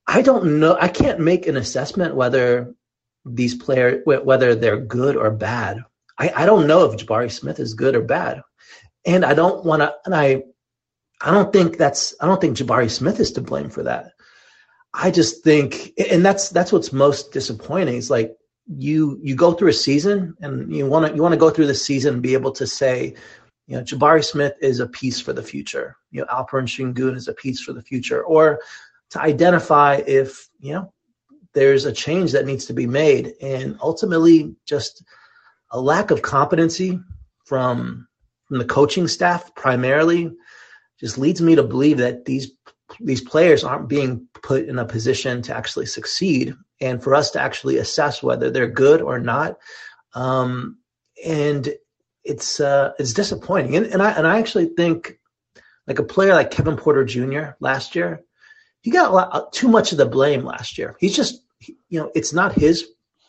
I 0.06 0.22
don't 0.22 0.58
know. 0.58 0.76
I 0.80 0.88
can't 0.88 1.20
make 1.20 1.46
an 1.46 1.56
assessment 1.56 2.14
whether 2.14 2.74
these 3.24 3.54
players 3.54 4.02
whether 4.04 4.54
they're 4.54 4.80
good 4.80 5.16
or 5.16 5.30
bad. 5.30 5.84
I, 6.18 6.32
I 6.34 6.46
don't 6.46 6.66
know 6.66 6.84
if 6.84 6.98
Jabari 6.98 7.30
Smith 7.30 7.60
is 7.60 7.74
good 7.74 7.94
or 7.94 8.02
bad, 8.02 8.42
and 9.04 9.24
I 9.24 9.34
don't 9.34 9.64
want 9.64 9.82
to. 9.82 9.94
And 10.04 10.14
I 10.14 10.44
I 11.20 11.32
don't 11.32 11.52
think 11.52 11.78
that's 11.78 12.14
I 12.20 12.26
don't 12.26 12.40
think 12.40 12.56
Jabari 12.56 12.90
Smith 12.90 13.20
is 13.20 13.32
to 13.32 13.40
blame 13.40 13.70
for 13.70 13.82
that. 13.82 14.12
I 14.94 15.10
just 15.10 15.44
think, 15.44 15.92
and 16.10 16.24
that's 16.24 16.48
that's 16.50 16.72
what's 16.72 16.92
most 16.92 17.32
disappointing. 17.32 17.96
Is 17.96 18.10
like 18.10 18.36
you 18.76 19.18
you 19.22 19.34
go 19.34 19.52
through 19.52 19.70
a 19.70 19.74
season 19.74 20.34
and 20.40 20.74
you 20.74 20.86
want 20.86 21.06
to 21.06 21.14
you 21.14 21.22
want 21.22 21.32
to 21.32 21.38
go 21.38 21.50
through 21.50 21.66
the 21.66 21.74
season 21.74 22.14
and 22.14 22.22
be 22.22 22.34
able 22.34 22.52
to 22.52 22.66
say, 22.66 23.14
you 23.66 23.76
know, 23.76 23.82
Jabari 23.82 24.24
Smith 24.24 24.54
is 24.60 24.80
a 24.80 24.86
piece 24.86 25.20
for 25.20 25.32
the 25.32 25.42
future. 25.42 25.96
You 26.10 26.20
know, 26.20 26.26
Alperen 26.26 26.66
Sengun 26.66 27.16
is 27.16 27.28
a 27.28 27.34
piece 27.34 27.60
for 27.60 27.72
the 27.72 27.82
future, 27.82 28.22
or 28.22 28.60
to 29.10 29.20
identify 29.20 29.96
if 30.06 30.48
you 30.60 30.74
know 30.74 30.92
there's 31.52 31.84
a 31.84 31.92
change 31.92 32.30
that 32.32 32.46
needs 32.46 32.66
to 32.66 32.72
be 32.72 32.86
made. 32.86 33.34
And 33.40 33.76
ultimately 33.82 34.54
just 34.66 35.02
a 35.72 35.80
lack 35.80 36.12
of 36.12 36.22
competency 36.22 37.00
from 37.44 38.06
from 38.46 38.58
the 38.58 38.64
coaching 38.64 39.08
staff 39.08 39.52
primarily 39.56 40.30
just 41.00 41.18
leads 41.18 41.40
me 41.40 41.56
to 41.56 41.62
believe 41.64 41.98
that 41.98 42.24
these 42.24 42.52
these 43.00 43.20
players 43.20 43.64
aren't 43.64 43.88
being 43.88 44.28
put 44.42 44.66
in 44.66 44.78
a 44.78 44.84
position 44.84 45.42
to 45.42 45.56
actually 45.56 45.86
succeed 45.86 46.54
and 46.80 47.02
for 47.02 47.14
us 47.14 47.30
to 47.32 47.40
actually 47.40 47.78
assess 47.78 48.22
whether 48.22 48.50
they're 48.50 48.68
good 48.68 49.00
or 49.00 49.18
not 49.18 49.58
um, 50.14 50.78
and 51.24 51.74
it's 52.24 52.60
uh, 52.60 52.92
it's 52.98 53.12
disappointing 53.12 53.76
and, 53.76 53.86
and 53.86 54.02
I 54.02 54.10
and 54.12 54.26
I 54.26 54.38
actually 54.38 54.66
think 54.66 55.18
like 55.86 55.98
a 55.98 56.04
player 56.04 56.34
like 56.34 56.50
Kevin 56.50 56.76
Porter 56.76 57.04
Jr. 57.04 57.50
last 57.60 57.94
year 57.94 58.22
he 58.82 58.90
got 58.90 59.12
lot 59.12 59.28
uh, 59.32 59.44
too 59.52 59.68
much 59.68 59.92
of 59.92 59.98
the 59.98 60.06
blame 60.06 60.44
last 60.44 60.78
year. 60.78 60.96
He's 60.98 61.14
just, 61.14 61.42
you 61.60 62.00
know, 62.00 62.10
it's 62.14 62.32
not 62.32 62.52
his 62.52 62.86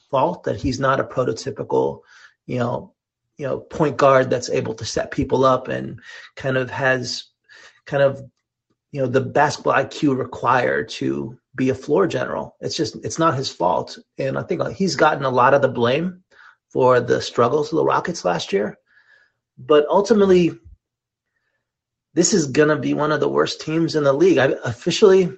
fault 0.09 0.43
that 0.43 0.61
he's 0.61 0.79
not 0.79 0.99
a 0.99 1.03
prototypical, 1.03 2.01
you 2.45 2.59
know, 2.59 2.93
you 3.37 3.47
know, 3.47 3.59
point 3.59 3.97
guard 3.97 4.29
that's 4.29 4.49
able 4.49 4.73
to 4.75 4.85
set 4.85 5.11
people 5.11 5.43
up 5.43 5.67
and 5.67 5.99
kind 6.35 6.57
of 6.57 6.69
has 6.69 7.25
kind 7.85 8.03
of, 8.03 8.21
you 8.91 9.01
know, 9.01 9.07
the 9.07 9.21
basketball 9.21 9.73
IQ 9.73 10.17
required 10.17 10.89
to 10.89 11.37
be 11.55 11.69
a 11.69 11.75
floor 11.75 12.07
general. 12.07 12.55
It's 12.59 12.75
just, 12.75 12.95
it's 13.03 13.19
not 13.19 13.35
his 13.35 13.49
fault. 13.49 13.97
And 14.17 14.37
I 14.37 14.43
think 14.43 14.67
he's 14.69 14.95
gotten 14.95 15.23
a 15.23 15.29
lot 15.29 15.53
of 15.53 15.61
the 15.61 15.69
blame 15.69 16.23
for 16.71 16.99
the 16.99 17.21
struggles 17.21 17.71
of 17.71 17.77
the 17.77 17.85
Rockets 17.85 18.25
last 18.25 18.53
year. 18.53 18.77
But 19.57 19.85
ultimately, 19.89 20.51
this 22.13 22.33
is 22.33 22.47
to 22.51 22.75
be 22.77 22.93
one 22.93 23.11
of 23.11 23.19
the 23.19 23.29
worst 23.29 23.61
teams 23.61 23.95
in 23.95 24.03
the 24.03 24.13
league. 24.13 24.37
I 24.37 24.55
officially, 24.63 25.31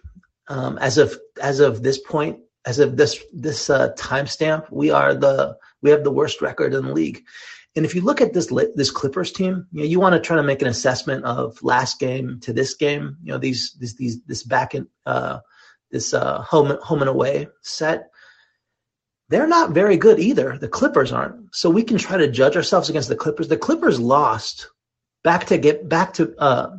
um, 0.47 0.77
as 0.79 0.97
of 0.97 1.17
as 1.41 1.59
of 1.59 1.83
this 1.83 1.99
point, 1.99 2.39
as 2.65 2.79
of 2.79 2.97
this 2.97 3.23
this 3.33 3.69
uh, 3.69 3.93
timestamp, 3.97 4.71
we 4.71 4.89
are 4.89 5.13
the 5.13 5.57
we 5.81 5.91
have 5.91 6.03
the 6.03 6.11
worst 6.11 6.41
record 6.41 6.73
in 6.73 6.85
the 6.85 6.93
league. 6.93 7.23
And 7.75 7.85
if 7.85 7.95
you 7.95 8.01
look 8.01 8.21
at 8.21 8.33
this 8.33 8.53
this 8.75 8.91
Clippers 8.91 9.31
team, 9.31 9.67
you 9.71 9.81
know 9.81 9.87
you 9.87 9.99
want 9.99 10.13
to 10.13 10.19
try 10.19 10.35
to 10.35 10.43
make 10.43 10.61
an 10.61 10.67
assessment 10.67 11.25
of 11.25 11.61
last 11.63 11.99
game 11.99 12.39
to 12.41 12.53
this 12.53 12.75
game. 12.75 13.17
You 13.23 13.33
know 13.33 13.37
these 13.39 13.75
these 13.79 13.95
these 13.95 14.23
this 14.23 14.43
back 14.43 14.75
in 14.75 14.87
uh, 15.05 15.39
this 15.91 16.13
uh, 16.13 16.41
home 16.41 16.77
home 16.81 17.01
and 17.01 17.09
away 17.09 17.47
set. 17.61 18.09
They're 19.29 19.47
not 19.47 19.71
very 19.71 19.97
good 19.97 20.19
either. 20.19 20.57
The 20.57 20.67
Clippers 20.67 21.11
aren't. 21.11 21.55
So 21.55 21.69
we 21.69 21.83
can 21.83 21.97
try 21.97 22.17
to 22.17 22.27
judge 22.27 22.55
ourselves 22.55 22.89
against 22.89 23.09
the 23.09 23.15
Clippers. 23.15 23.47
The 23.47 23.57
Clippers 23.57 23.99
lost 23.99 24.67
back 25.23 25.45
to 25.45 25.57
get 25.57 25.89
back 25.89 26.13
to 26.15 26.35
uh, 26.37 26.77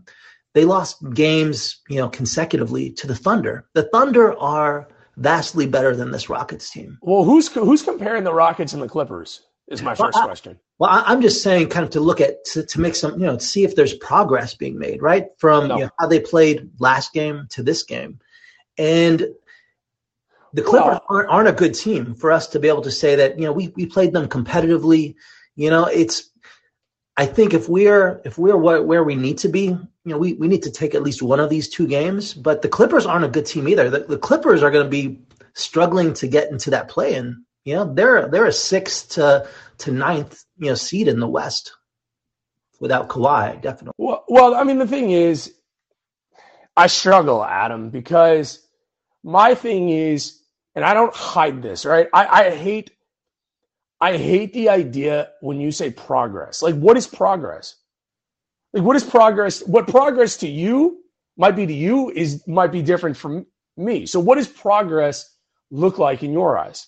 they 0.55 0.65
lost 0.65 0.99
games, 1.15 1.81
you 1.89 1.99
know, 1.99 2.09
consecutively 2.09 2.91
to 2.93 3.09
the 3.09 3.17
Thunder. 3.17 3.69
The 3.75 3.89
Thunder 3.89 4.39
are 4.39 4.89
vastly 5.17 5.67
better 5.67 5.97
than 5.97 6.13
this 6.13 6.29
Rockets 6.29 6.71
team. 6.71 6.99
Well, 7.03 7.25
who's 7.25 7.49
who's 7.49 7.83
comparing 7.83 8.23
the 8.25 8.35
Rockets 8.35 8.73
and 8.73 8.83
the 8.83 8.89
Clippers? 8.89 9.43
Is 9.69 9.83
my 9.83 9.95
first 9.95 10.15
well, 10.15 10.23
I, 10.23 10.27
question. 10.27 10.61
Well, 10.79 10.91
I, 10.91 11.13
am 11.13 11.23
just 11.23 11.43
saying, 11.43 11.69
kind 11.69 11.85
of 11.85 11.91
to 11.93 12.01
look 12.01 12.21
at 12.21 12.45
to, 12.47 12.65
to 12.67 12.81
make 12.81 12.97
some, 12.97 13.13
you 13.21 13.27
know, 13.27 13.37
to 13.37 13.45
see 13.45 13.65
if 13.65 13.77
there's 13.77 13.95
progress 13.95 14.55
being 14.55 14.79
made, 14.79 15.03
right, 15.03 15.27
from 15.39 15.69
no. 15.69 15.77
you 15.77 15.85
know, 15.85 15.91
how 15.99 16.09
they 16.09 16.21
played 16.21 16.71
last 16.79 17.13
game 17.13 17.47
to 17.51 17.63
this 17.63 17.85
game, 17.85 18.19
and 18.77 19.27
the 20.53 20.63
Clippers 20.63 20.87
well, 20.91 21.05
aren't, 21.09 21.29
aren't 21.29 21.49
a 21.49 21.53
good 21.53 21.75
team 21.75 22.15
for 22.15 22.33
us 22.33 22.49
to 22.49 22.61
be 22.61 22.69
able 22.69 22.83
to 22.83 22.91
say 22.91 23.17
that 23.17 23.39
you 23.39 23.45
know 23.45 23.53
we 23.53 23.69
we 23.77 23.87
played 23.87 24.13
them 24.13 24.29
competitively. 24.29 25.15
You 25.55 25.71
know, 25.71 25.87
it's 25.87 26.31
I 27.17 27.27
think 27.27 27.55
if 27.55 27.69
we're 27.69 28.21
if 28.25 28.39
we're 28.39 28.57
where, 28.57 28.83
where 28.83 29.05
we 29.05 29.15
need 29.15 29.39
to 29.39 29.49
be, 29.49 29.67
you 29.67 29.89
know, 30.05 30.19
we, 30.19 30.35
we 30.35 30.49
need 30.49 30.65
to 30.65 30.71
take 30.71 30.95
at 30.95 31.03
least 31.03 31.23
one 31.23 31.41
of 31.41 31.51
these 31.51 31.69
two 31.69 31.87
games. 31.87 32.35
But 32.35 32.63
the 32.63 32.69
Clippers 32.69 33.07
aren't 33.07 33.25
a 33.25 33.29
good 33.29 33.47
team 33.47 33.69
either. 33.69 33.91
The, 33.91 34.01
the 34.01 34.19
Clippers 34.19 34.63
are 34.63 34.71
going 34.71 34.85
to 34.85 34.91
be 34.91 35.21
struggling 35.55 36.13
to 36.15 36.27
get 36.27 36.51
into 36.51 36.71
that 36.71 36.89
play, 36.89 37.15
and 37.15 37.45
you 37.65 37.75
know 37.75 37.93
they're 37.93 38.29
they're 38.29 38.47
a 38.47 38.53
sixth 38.53 39.11
to 39.11 39.49
to 39.79 39.93
ninth 39.93 40.45
you 40.59 40.69
know 40.69 40.75
seed 40.75 41.09
in 41.09 41.21
the 41.21 41.29
West 41.29 41.73
without 42.81 43.09
Kawhi, 43.09 43.61
definitely. 43.63 43.95
Well, 43.99 44.25
well, 44.29 44.55
I 44.55 44.65
mean 44.65 44.79
the 44.79 44.87
thing 44.87 45.11
is, 45.11 45.55
I 46.77 46.89
struggle, 46.89 47.45
Adam, 47.45 47.91
because 47.91 48.67
my 49.23 49.55
thing 49.55 49.91
is, 49.91 50.41
and 50.75 50.85
I 50.85 50.95
don't 50.95 51.15
hide 51.15 51.63
this, 51.63 51.87
right? 51.87 52.09
I, 52.13 52.27
I 52.27 52.51
hate 52.57 52.91
I 54.01 54.17
hate 54.19 54.53
the 54.53 54.69
idea 54.69 55.31
when 55.41 55.61
you 55.61 55.73
say 55.73 55.91
progress. 55.91 56.63
Like, 56.63 56.75
what 56.75 56.97
is 56.97 57.07
progress? 57.07 57.77
Like, 58.73 58.83
what 58.83 58.97
is 58.97 59.05
progress? 59.05 59.63
What 59.67 59.89
progress 59.89 60.39
to 60.39 60.49
you 60.49 61.01
might 61.37 61.57
be 61.57 61.67
to 61.67 61.73
you 61.73 62.11
is 62.11 62.47
might 62.47 62.73
be 62.73 62.83
different 62.83 63.17
from 63.17 63.47
me. 63.77 64.07
So, 64.07 64.21
what 64.21 64.37
does 64.37 64.49
progress 64.49 65.35
look 65.71 65.99
like 65.99 66.23
in 66.23 66.33
your 66.33 66.59
eyes? 66.59 66.87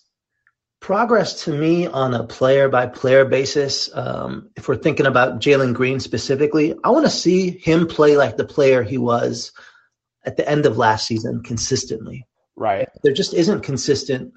Progress 0.80 1.44
to 1.44 1.52
me 1.52 1.86
on 1.86 2.14
a 2.14 2.24
player 2.24 2.68
by 2.68 2.86
player 2.86 3.24
basis, 3.24 3.90
um, 3.96 4.50
if 4.56 4.68
we're 4.68 4.76
thinking 4.76 5.06
about 5.06 5.40
Jalen 5.40 5.74
Green 5.74 6.00
specifically, 6.00 6.74
I 6.84 6.90
want 6.90 7.06
to 7.06 7.10
see 7.10 7.50
him 7.50 7.86
play 7.86 8.16
like 8.16 8.36
the 8.36 8.46
player 8.46 8.82
he 8.82 8.98
was 8.98 9.52
at 10.24 10.36
the 10.36 10.48
end 10.48 10.66
of 10.66 10.78
last 10.78 11.06
season 11.06 11.42
consistently. 11.42 12.26
Right. 12.56 12.88
There 13.02 13.12
just 13.14 13.34
isn't 13.34 13.62
consistent 13.62 14.32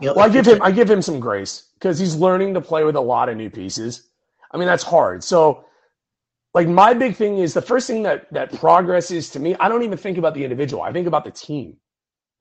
You 0.00 0.08
know, 0.08 0.14
well, 0.14 0.26
I 0.26 0.28
give 0.28 0.46
him 0.46 0.60
I 0.62 0.72
give 0.72 0.90
him 0.90 1.02
some 1.02 1.20
grace 1.20 1.64
because 1.74 1.98
he's 1.98 2.16
learning 2.16 2.54
to 2.54 2.60
play 2.60 2.84
with 2.84 2.96
a 2.96 3.00
lot 3.00 3.28
of 3.30 3.36
new 3.36 3.50
pieces. 3.50 4.08
I 4.52 4.58
mean, 4.58 4.66
that's 4.68 4.84
hard. 4.84 5.24
So, 5.24 5.64
like 6.54 6.68
my 6.68 6.94
big 6.94 7.16
thing 7.16 7.38
is 7.38 7.54
the 7.54 7.62
first 7.62 7.86
thing 7.86 8.02
that 8.04 8.32
that 8.32 8.52
progress 8.52 9.10
is 9.10 9.30
to 9.30 9.40
me. 9.40 9.56
I 9.60 9.68
don't 9.70 9.82
even 9.84 9.98
think 9.98 10.18
about 10.18 10.34
the 10.34 10.44
individual. 10.44 10.82
I 10.82 10.92
think 10.92 11.06
about 11.06 11.24
the 11.24 11.30
team, 11.30 11.78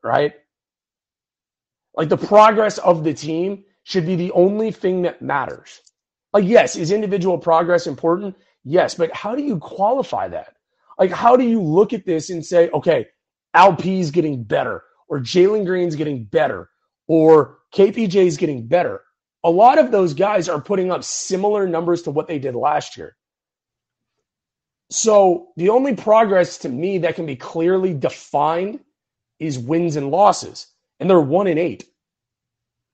right? 0.04 0.34
Like 1.96 2.10
the 2.10 2.18
progress 2.18 2.78
of 2.80 3.04
the 3.04 3.14
team 3.14 3.64
should 3.84 4.06
be 4.06 4.16
the 4.16 4.32
only 4.32 4.72
thing 4.72 5.04
that 5.04 5.22
matters. 5.22 5.82
Like, 6.34 6.46
yes, 6.46 6.76
is 6.76 6.92
individual 6.92 7.38
progress 7.38 7.88
important? 7.88 8.36
Yes, 8.64 8.96
but 8.96 9.14
how 9.14 9.36
do 9.36 9.44
you 9.44 9.58
qualify 9.58 10.28
that? 10.28 10.56
Like, 11.00 11.12
how 11.12 11.38
do 11.38 11.46
you 11.46 11.62
look 11.62 11.94
at 11.94 12.06
this 12.06 12.30
and 12.30 12.46
say, 12.46 12.70
okay, 12.72 13.08
Alp's 13.54 14.12
getting 14.12 14.44
better, 14.44 14.84
or 15.08 15.20
Jalen 15.20 15.66
Green's 15.66 15.96
getting 15.96 16.26
better, 16.26 16.70
or 17.08 17.60
KPJ's 17.74 18.38
getting 18.38 18.68
better? 18.68 19.02
A 19.44 19.50
lot 19.50 19.78
of 19.78 19.92
those 19.92 20.14
guys 20.14 20.50
are 20.50 20.60
putting 20.60 20.92
up 20.92 21.04
similar 21.04 21.68
numbers 21.68 22.02
to 22.02 22.12
what 22.12 22.28
they 22.28 22.40
did 22.40 22.56
last 22.56 22.98
year. 22.98 23.16
So 24.90 25.50
the 25.56 25.70
only 25.70 25.96
progress 25.96 26.58
to 26.60 26.70
me 26.70 26.98
that 27.00 27.16
can 27.16 27.26
be 27.26 27.36
clearly 27.36 27.94
defined 27.94 28.80
is 29.40 29.60
wins 29.60 29.96
and 29.96 30.12
losses. 30.12 30.68
And 31.00 31.10
they're 31.10 31.20
one 31.20 31.48
and 31.48 31.60
eight. 31.60 31.86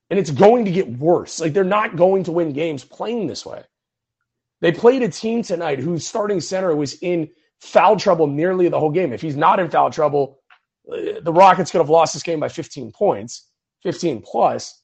And 0.10 0.20
it's 0.20 0.32
going 0.32 0.66
to 0.66 0.72
get 0.72 0.90
worse. 0.90 1.40
Like 1.40 1.54
they're 1.54 1.64
not 1.64 1.96
going 1.96 2.24
to 2.26 2.32
win 2.32 2.54
games 2.54 2.84
playing 2.84 3.28
this 3.28 3.46
way. 3.46 3.64
They 4.60 4.72
played 4.72 5.02
a 5.02 5.10
team 5.10 5.42
tonight 5.42 5.80
whose 5.80 6.06
starting 6.06 6.40
center 6.40 6.76
was 6.76 6.94
in 7.02 7.30
foul 7.62 7.96
trouble 7.96 8.28
nearly 8.28 8.70
the 8.70 8.80
whole 8.80 8.92
game. 8.92 9.14
If 9.14 9.22
he's 9.22 9.38
not 9.38 9.60
in 9.60 9.70
foul 9.70 9.90
trouble, 9.90 10.40
uh, 10.92 11.22
the 11.22 11.34
Rockets 11.34 11.72
could 11.72 11.80
have 11.80 11.90
lost 11.90 12.14
this 12.14 12.24
game 12.24 12.40
by 12.40 12.50
15 12.50 12.92
points, 12.92 13.48
15 13.84 14.22
plus. 14.22 14.82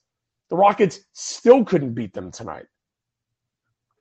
The 0.49 0.55
Rockets 0.55 0.99
still 1.13 1.65
couldn't 1.65 1.93
beat 1.93 2.13
them 2.13 2.31
tonight. 2.31 2.65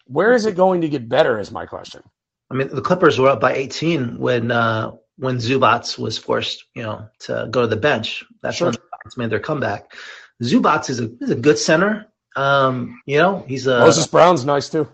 Where 0.07 0.33
is 0.33 0.47
it 0.47 0.57
going 0.57 0.83
to 0.83 0.89
get 0.89 1.09
better? 1.09 1.39
Is 1.41 1.51
my 1.51 1.67
question. 1.67 2.03
I 2.51 2.55
mean, 2.55 2.69
the 2.69 2.81
Clippers 2.81 3.19
were 3.19 3.29
up 3.29 3.41
by 3.41 3.55
18 3.55 4.19
when 4.19 4.53
uh, 4.53 4.93
when 5.19 5.39
Zubac 5.39 5.99
was 5.99 6.17
forced, 6.17 6.65
you 6.75 6.83
know, 6.83 7.09
to 7.21 7.49
go 7.51 7.63
to 7.63 7.67
the 7.67 7.77
bench. 7.77 8.25
That's 8.41 8.57
sure. 8.57 8.69
when 8.69 8.77
Rockets 9.07 9.17
made 9.17 9.31
their 9.31 9.41
comeback. 9.41 9.95
Zubac 10.43 10.91
is 10.91 11.01
a, 11.01 11.11
is 11.21 11.31
a 11.31 11.37
good 11.37 11.59
center. 11.59 12.07
Um, 12.35 13.01
you 13.07 13.19
know, 13.19 13.45
he's 13.47 13.67
a 13.67 13.79
Moses 13.79 14.07
Brown's 14.07 14.45
nice 14.45 14.69
too. 14.69 14.89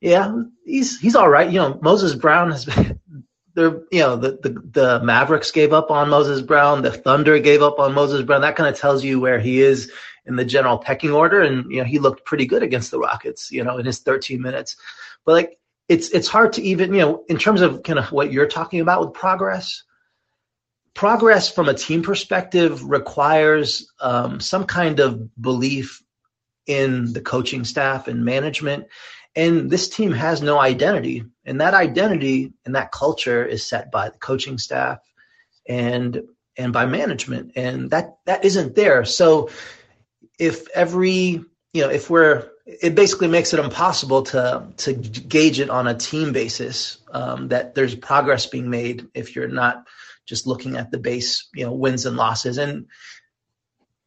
Yeah, 0.00 0.42
he's 0.64 0.98
he's 1.00 1.16
all 1.16 1.28
right. 1.28 1.50
You 1.50 1.58
know, 1.58 1.78
Moses 1.82 2.14
Brown 2.14 2.52
has 2.52 2.64
been 2.64 3.00
there. 3.54 3.82
You 3.90 4.00
know, 4.00 4.16
the, 4.16 4.38
the 4.42 4.48
the 4.72 5.00
Mavericks 5.04 5.50
gave 5.50 5.72
up 5.72 5.90
on 5.90 6.08
Moses 6.08 6.40
Brown. 6.40 6.82
The 6.82 6.92
Thunder 6.92 7.38
gave 7.38 7.60
up 7.60 7.78
on 7.78 7.92
Moses 7.92 8.22
Brown. 8.22 8.40
That 8.42 8.56
kind 8.56 8.72
of 8.72 8.80
tells 8.80 9.04
you 9.04 9.20
where 9.20 9.40
he 9.40 9.60
is 9.60 9.90
in 10.24 10.36
the 10.36 10.44
general 10.44 10.78
pecking 10.78 11.10
order. 11.10 11.42
And 11.42 11.70
you 11.70 11.78
know, 11.78 11.84
he 11.84 11.98
looked 11.98 12.24
pretty 12.24 12.46
good 12.46 12.62
against 12.62 12.90
the 12.90 12.98
Rockets. 12.98 13.50
You 13.50 13.64
know, 13.64 13.78
in 13.78 13.84
his 13.84 13.98
13 13.98 14.40
minutes. 14.40 14.76
But 15.26 15.32
like, 15.32 15.58
it's 15.88 16.08
it's 16.10 16.28
hard 16.28 16.54
to 16.54 16.62
even 16.62 16.94
you 16.94 17.00
know, 17.00 17.24
in 17.28 17.36
terms 17.36 17.60
of 17.60 17.82
kind 17.82 17.98
of 17.98 18.10
what 18.12 18.32
you're 18.32 18.48
talking 18.48 18.80
about 18.80 19.00
with 19.04 19.12
progress. 19.12 19.82
Progress 20.96 21.48
from 21.48 21.68
a 21.68 21.74
team 21.74 22.02
perspective 22.02 22.82
requires 22.82 23.92
um, 24.00 24.40
some 24.40 24.64
kind 24.64 24.98
of 24.98 25.30
belief 25.40 26.02
in 26.66 27.12
the 27.12 27.20
coaching 27.20 27.64
staff 27.64 28.08
and 28.08 28.24
management 28.24 28.88
and 29.36 29.70
this 29.70 29.88
team 29.90 30.12
has 30.12 30.40
no 30.40 30.58
identity. 30.58 31.24
And 31.44 31.60
that 31.60 31.74
identity 31.74 32.54
and 32.64 32.74
that 32.74 32.90
culture 32.90 33.44
is 33.44 33.64
set 33.64 33.92
by 33.92 34.08
the 34.08 34.18
coaching 34.18 34.58
staff 34.58 34.98
and 35.68 36.22
and 36.56 36.72
by 36.72 36.86
management. 36.86 37.52
And 37.54 37.90
that 37.90 38.16
that 38.24 38.44
isn't 38.44 38.74
there. 38.74 39.04
So 39.04 39.50
if 40.38 40.68
every 40.70 41.44
you 41.74 41.82
know, 41.82 41.90
if 41.90 42.08
we're 42.08 42.48
it 42.64 42.94
basically 42.94 43.28
makes 43.28 43.52
it 43.52 43.60
impossible 43.60 44.22
to 44.22 44.66
to 44.78 44.94
gauge 44.94 45.60
it 45.60 45.68
on 45.68 45.86
a 45.86 45.94
team 45.94 46.32
basis 46.32 46.96
um, 47.12 47.48
that 47.48 47.74
there's 47.74 47.94
progress 47.94 48.46
being 48.46 48.70
made 48.70 49.06
if 49.14 49.36
you're 49.36 49.48
not 49.48 49.86
just 50.26 50.46
looking 50.46 50.76
at 50.76 50.90
the 50.90 50.98
base 50.98 51.48
you 51.54 51.64
know 51.64 51.72
wins 51.72 52.06
and 52.06 52.16
losses 52.16 52.58
and 52.58 52.86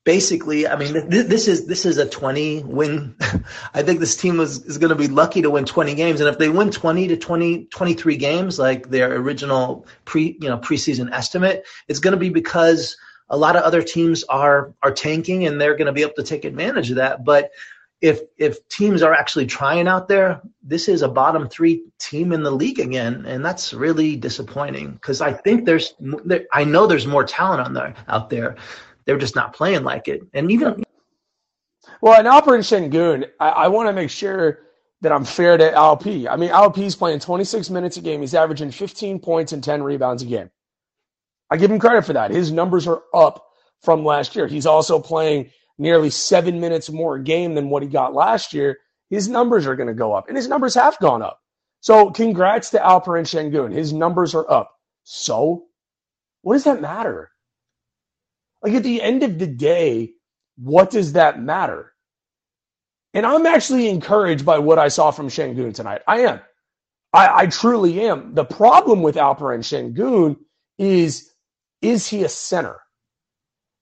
basically, 0.09 0.67
I 0.67 0.75
mean, 0.75 0.93
th- 0.93 1.27
this 1.27 1.47
is 1.47 1.67
this 1.67 1.85
is 1.85 1.97
a 1.99 2.09
20 2.09 2.63
win. 2.63 3.15
I 3.75 3.83
think 3.83 3.99
this 3.99 4.15
team 4.15 4.39
is, 4.39 4.63
is 4.65 4.79
going 4.79 4.89
to 4.89 4.95
be 4.95 5.07
lucky 5.07 5.43
to 5.43 5.51
win 5.51 5.65
20 5.65 5.93
games, 5.93 6.19
and 6.19 6.27
if 6.27 6.39
they 6.39 6.49
win 6.49 6.71
20 6.71 7.09
to 7.09 7.17
20, 7.17 7.65
23 7.65 8.17
games, 8.17 8.57
like 8.57 8.89
their 8.89 9.13
original 9.15 9.85
pre 10.05 10.37
you 10.41 10.49
know 10.49 10.57
preseason 10.57 11.11
estimate, 11.11 11.65
it's 11.87 11.99
going 11.99 12.13
to 12.13 12.17
be 12.19 12.29
because 12.29 12.97
a 13.29 13.37
lot 13.37 13.55
of 13.55 13.61
other 13.61 13.83
teams 13.83 14.23
are 14.23 14.73
are 14.81 14.91
tanking, 14.91 15.45
and 15.45 15.61
they're 15.61 15.77
going 15.77 15.85
to 15.85 15.93
be 15.93 16.01
able 16.01 16.15
to 16.15 16.23
take 16.23 16.43
advantage 16.43 16.89
of 16.89 16.95
that. 16.95 17.23
But 17.23 17.51
if 18.01 18.21
if 18.37 18.67
teams 18.69 19.01
are 19.01 19.13
actually 19.13 19.45
trying 19.45 19.87
out 19.87 20.07
there, 20.07 20.41
this 20.63 20.87
is 20.87 21.01
a 21.01 21.07
bottom 21.09 21.49
three 21.49 21.83
team 21.99 22.31
in 22.31 22.43
the 22.43 22.51
league 22.51 22.79
again, 22.79 23.25
and 23.25 23.43
that's 23.43 23.73
really 23.73 24.15
disappointing 24.15 24.91
because 24.91 25.21
I 25.21 25.33
think 25.33 25.65
there's 25.65 25.95
I 26.53 26.63
know 26.63 26.87
there's 26.87 27.07
more 27.07 27.25
talent 27.25 27.61
on 27.61 27.73
there 27.73 27.93
out 28.07 28.29
there 28.29 28.55
they're 29.09 29.17
just 29.17 29.35
not 29.35 29.53
playing 29.53 29.83
like 29.83 30.07
it. 30.07 30.21
And 30.35 30.51
even 30.51 30.83
well, 31.99 32.19
in 32.19 32.27
Alperen 32.27 32.61
Sengun, 32.61 33.27
I, 33.39 33.49
I 33.49 33.67
want 33.67 33.89
to 33.89 33.93
make 33.93 34.11
sure 34.11 34.59
that 35.01 35.11
I'm 35.11 35.25
fair 35.25 35.57
to 35.57 35.73
Alp. 35.73 36.05
I 36.05 36.35
mean, 36.37 36.51
Alp's 36.51 36.93
playing 36.93 37.19
26 37.19 37.71
minutes 37.71 37.97
a 37.97 38.01
game. 38.01 38.21
He's 38.21 38.35
averaging 38.35 38.69
15 38.69 39.17
points 39.17 39.51
and 39.51 39.63
10 39.63 39.81
rebounds 39.81 40.21
a 40.21 40.27
game. 40.27 40.51
I 41.49 41.57
give 41.57 41.71
him 41.71 41.79
credit 41.79 42.05
for 42.05 42.13
that. 42.13 42.29
His 42.29 42.51
numbers 42.51 42.85
are 42.85 43.01
up 43.11 43.43
from 43.81 44.05
last 44.05 44.35
year. 44.35 44.45
He's 44.45 44.67
also 44.67 44.99
playing 44.99 45.49
nearly 45.79 46.11
seven 46.11 46.59
minutes 46.59 46.91
more 46.91 47.15
a 47.15 47.23
game 47.23 47.55
than 47.55 47.69
what 47.69 47.81
he 47.81 47.89
got 47.89 48.13
last 48.13 48.53
year. 48.53 48.77
His 49.09 49.27
numbers 49.27 49.65
are 49.65 49.75
going 49.75 49.87
to 49.87 49.93
go 49.95 50.13
up, 50.13 50.27
and 50.27 50.37
his 50.37 50.47
numbers 50.47 50.75
have 50.75 50.99
gone 50.99 51.23
up. 51.23 51.39
So, 51.81 52.11
congrats 52.11 52.69
to 52.71 52.79
Alperen 52.79 53.25
Sengun. 53.25 53.73
His 53.73 53.93
numbers 53.93 54.35
are 54.35 54.49
up. 54.51 54.71
So, 55.03 55.65
what 56.43 56.53
does 56.53 56.65
that 56.65 56.81
matter? 56.81 57.31
Like 58.61 58.73
at 58.73 58.83
the 58.83 59.01
end 59.01 59.23
of 59.23 59.39
the 59.39 59.47
day, 59.47 60.11
what 60.57 60.91
does 60.91 61.13
that 61.13 61.41
matter? 61.41 61.93
And 63.13 63.25
I'm 63.25 63.45
actually 63.45 63.89
encouraged 63.89 64.45
by 64.45 64.59
what 64.59 64.77
I 64.77 64.89
saw 64.89 65.11
from 65.11 65.29
Sengun 65.29 65.73
tonight. 65.73 66.01
I 66.07 66.21
am. 66.21 66.41
I, 67.13 67.41
I 67.41 67.45
truly 67.47 68.01
am. 68.01 68.35
The 68.35 68.45
problem 68.45 69.01
with 69.01 69.15
Alperen 69.15 69.61
Sengun 69.63 70.37
is, 70.77 71.31
is 71.81 72.07
he 72.07 72.23
a 72.23 72.29
center? 72.29 72.79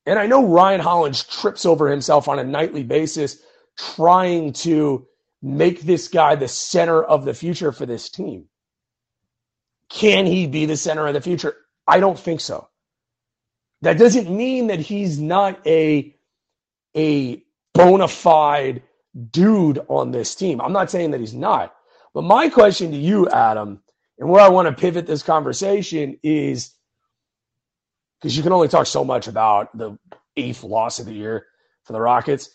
And 0.08 0.18
I 0.18 0.26
know 0.26 0.48
Ryan 0.48 0.80
Hollins 0.80 1.24
trips 1.24 1.66
over 1.66 1.90
himself 1.90 2.30
on 2.30 2.40
a 2.40 2.44
nightly 2.44 2.82
basis 2.82 3.40
trying 3.78 4.54
to 4.54 5.06
make 5.42 5.82
this 5.82 6.08
guy 6.08 6.36
the 6.36 6.48
center 6.48 7.04
of 7.04 7.26
the 7.26 7.34
future 7.34 7.74
for 7.74 7.86
this 7.86 8.10
team. 8.10 8.46
Can 9.90 10.26
he 10.26 10.48
be 10.48 10.66
the 10.66 10.78
center 10.78 11.06
of 11.08 11.14
the 11.14 11.22
future? 11.22 11.56
I 11.86 12.00
don't 12.00 12.18
think 12.18 12.40
so. 12.40 12.70
That 13.82 13.98
doesn't 13.98 14.30
mean 14.30 14.68
that 14.68 14.80
he's 14.80 15.20
not 15.20 15.60
a 15.68 16.16
a 16.96 17.44
bona 17.74 18.08
fide 18.08 18.84
dude 19.32 19.80
on 19.90 20.12
this 20.12 20.36
team. 20.36 20.62
I'm 20.62 20.74
not 20.74 20.90
saying 20.90 21.12
that 21.12 21.20
he's 21.20 21.34
not. 21.34 21.76
But 22.14 22.24
my 22.24 22.48
question 22.50 22.92
to 22.92 22.98
you, 22.98 23.30
Adam, 23.30 23.82
and 24.18 24.30
where 24.30 24.42
I 24.42 24.50
want 24.50 24.68
to 24.68 24.82
pivot 24.82 25.06
this 25.06 25.22
conversation 25.22 26.18
is 26.24 26.72
because 28.20 28.36
you 28.36 28.44
can 28.44 28.52
only 28.52 28.68
talk 28.68 28.88
so 28.88 29.04
much 29.04 29.28
about 29.28 29.76
the 29.78 29.98
eighth 30.36 30.64
loss 30.64 31.00
of 31.00 31.06
the 31.06 31.14
year 31.14 31.46
for 31.84 31.94
the 31.94 32.02
Rockets. 32.02 32.50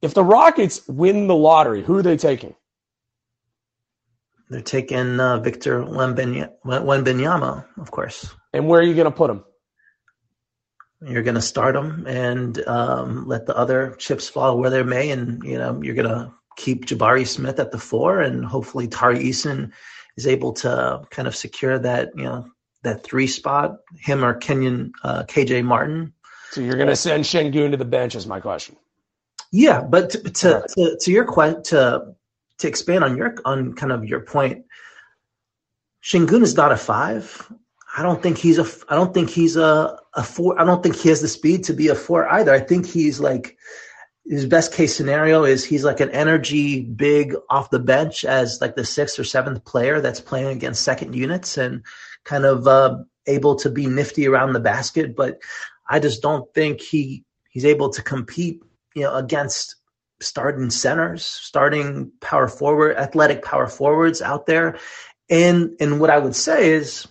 If 0.00 0.14
the 0.14 0.24
Rockets 0.24 0.86
win 0.88 1.26
the 1.26 1.36
lottery, 1.36 1.82
who 1.82 1.96
are 1.96 2.02
they 2.02 2.16
taking? 2.16 2.54
They're 4.50 4.60
taking 4.60 5.18
uh, 5.18 5.38
Victor 5.38 5.82
Wembanyama, 5.82 7.64
of 7.78 7.90
course. 7.90 8.34
And 8.52 8.68
where 8.68 8.80
are 8.80 8.84
you 8.84 8.94
going 8.94 9.06
to 9.06 9.10
put 9.10 9.30
him? 9.30 9.44
You're 11.00 11.22
going 11.22 11.36
to 11.36 11.42
start 11.42 11.74
them 11.74 12.06
and 12.06 12.64
um, 12.68 13.26
let 13.26 13.46
the 13.46 13.56
other 13.56 13.96
chips 13.98 14.28
fall 14.28 14.58
where 14.58 14.70
they 14.70 14.82
may, 14.82 15.10
and 15.10 15.42
you 15.42 15.58
know 15.58 15.80
you're 15.82 15.94
going 15.94 16.08
to 16.08 16.32
keep 16.56 16.84
Jabari 16.84 17.26
Smith 17.26 17.58
at 17.58 17.72
the 17.72 17.78
four, 17.78 18.20
and 18.20 18.44
hopefully 18.44 18.86
Tari 18.86 19.18
Eason 19.18 19.72
is 20.16 20.26
able 20.26 20.52
to 20.52 21.02
kind 21.10 21.26
of 21.26 21.34
secure 21.34 21.78
that 21.78 22.10
you 22.14 22.24
know 22.24 22.46
that 22.82 23.04
three 23.04 23.26
spot. 23.26 23.78
Him 23.98 24.24
or 24.24 24.34
Kenyon 24.34 24.92
uh, 25.02 25.24
KJ 25.24 25.64
Martin. 25.64 26.12
So 26.50 26.60
you're 26.60 26.76
going 26.76 26.88
to 26.88 26.96
send 26.96 27.24
Sengun 27.24 27.70
to 27.70 27.76
the 27.76 27.84
bench, 27.84 28.14
is 28.14 28.26
my 28.26 28.40
question. 28.40 28.76
Yeah, 29.52 29.82
but 29.82 30.10
to 30.10 30.18
to, 30.18 30.54
right. 30.54 30.68
to, 30.70 30.98
to 31.00 31.10
your 31.10 31.24
question 31.24 31.62
to 31.64 32.14
to 32.58 32.68
expand 32.68 33.04
on 33.04 33.16
your 33.16 33.34
on 33.44 33.74
kind 33.74 33.92
of 33.92 34.04
your 34.04 34.20
point, 34.20 34.64
Sengun 36.02 36.42
is 36.42 36.56
not 36.56 36.72
a 36.72 36.76
five. 36.76 37.50
I 37.96 38.02
don't 38.02 38.22
think 38.22 38.38
he's 38.38 38.58
a. 38.58 38.66
I 38.88 38.94
don't 38.94 39.12
think 39.12 39.30
he's 39.30 39.56
a 39.56 39.98
a 40.14 40.22
four. 40.22 40.60
I 40.60 40.64
don't 40.64 40.82
think 40.82 40.96
he 40.96 41.08
has 41.10 41.20
the 41.20 41.28
speed 41.28 41.64
to 41.64 41.74
be 41.74 41.88
a 41.88 41.94
four 41.94 42.28
either. 42.32 42.52
I 42.52 42.60
think 42.60 42.86
he's 42.86 43.20
like 43.20 43.56
his 44.26 44.46
best 44.46 44.72
case 44.72 44.96
scenario 44.96 45.44
is 45.44 45.64
he's 45.64 45.84
like 45.84 46.00
an 46.00 46.10
energy 46.10 46.82
big 46.82 47.34
off 47.50 47.70
the 47.70 47.78
bench 47.78 48.24
as 48.24 48.60
like 48.60 48.76
the 48.76 48.84
sixth 48.84 49.18
or 49.18 49.24
seventh 49.24 49.64
player 49.64 50.00
that's 50.00 50.20
playing 50.20 50.48
against 50.48 50.82
second 50.82 51.14
units 51.14 51.58
and 51.58 51.82
kind 52.24 52.44
of 52.44 52.66
uh, 52.66 52.98
able 53.26 53.56
to 53.56 53.70
be 53.70 53.86
nifty 53.86 54.26
around 54.26 54.52
the 54.52 54.60
basket. 54.60 55.16
But 55.16 55.38
I 55.88 55.98
just 55.98 56.22
don't 56.22 56.52
think 56.54 56.80
he 56.80 57.24
he's 57.50 57.64
able 57.64 57.90
to 57.90 58.02
compete, 58.02 58.62
you 58.94 59.02
know, 59.02 59.14
against 59.14 59.76
starting 60.20 60.70
centers, 60.70 61.24
starting 61.24 62.12
power 62.20 62.48
forward, 62.48 62.96
athletic 62.96 63.42
power 63.42 63.66
forwards 63.66 64.22
out 64.22 64.46
there. 64.46 64.78
And 65.28 65.74
and 65.80 66.00
what 66.00 66.10
I 66.10 66.18
would 66.18 66.36
say 66.36 66.70
is 66.70 67.06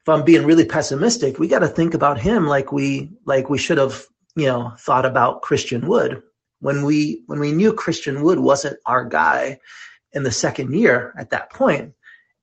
if 0.00 0.08
I'm 0.08 0.24
being 0.24 0.46
really 0.46 0.64
pessimistic, 0.64 1.38
we 1.38 1.48
got 1.48 1.60
to 1.60 1.68
think 1.68 1.94
about 1.94 2.20
him 2.20 2.46
like 2.46 2.72
we 2.72 3.10
like 3.26 3.50
we 3.50 3.58
should 3.58 3.78
have, 3.78 4.04
you 4.36 4.46
know, 4.46 4.72
thought 4.78 5.06
about 5.06 5.42
Christian 5.42 5.86
Wood 5.86 6.22
when 6.60 6.84
we 6.84 7.22
when 7.26 7.40
we 7.40 7.52
knew 7.52 7.72
Christian 7.72 8.22
Wood 8.22 8.38
wasn't 8.38 8.78
our 8.86 9.04
guy 9.04 9.58
in 10.12 10.22
the 10.22 10.30
second 10.30 10.74
year 10.74 11.14
at 11.18 11.30
that 11.30 11.50
point, 11.50 11.94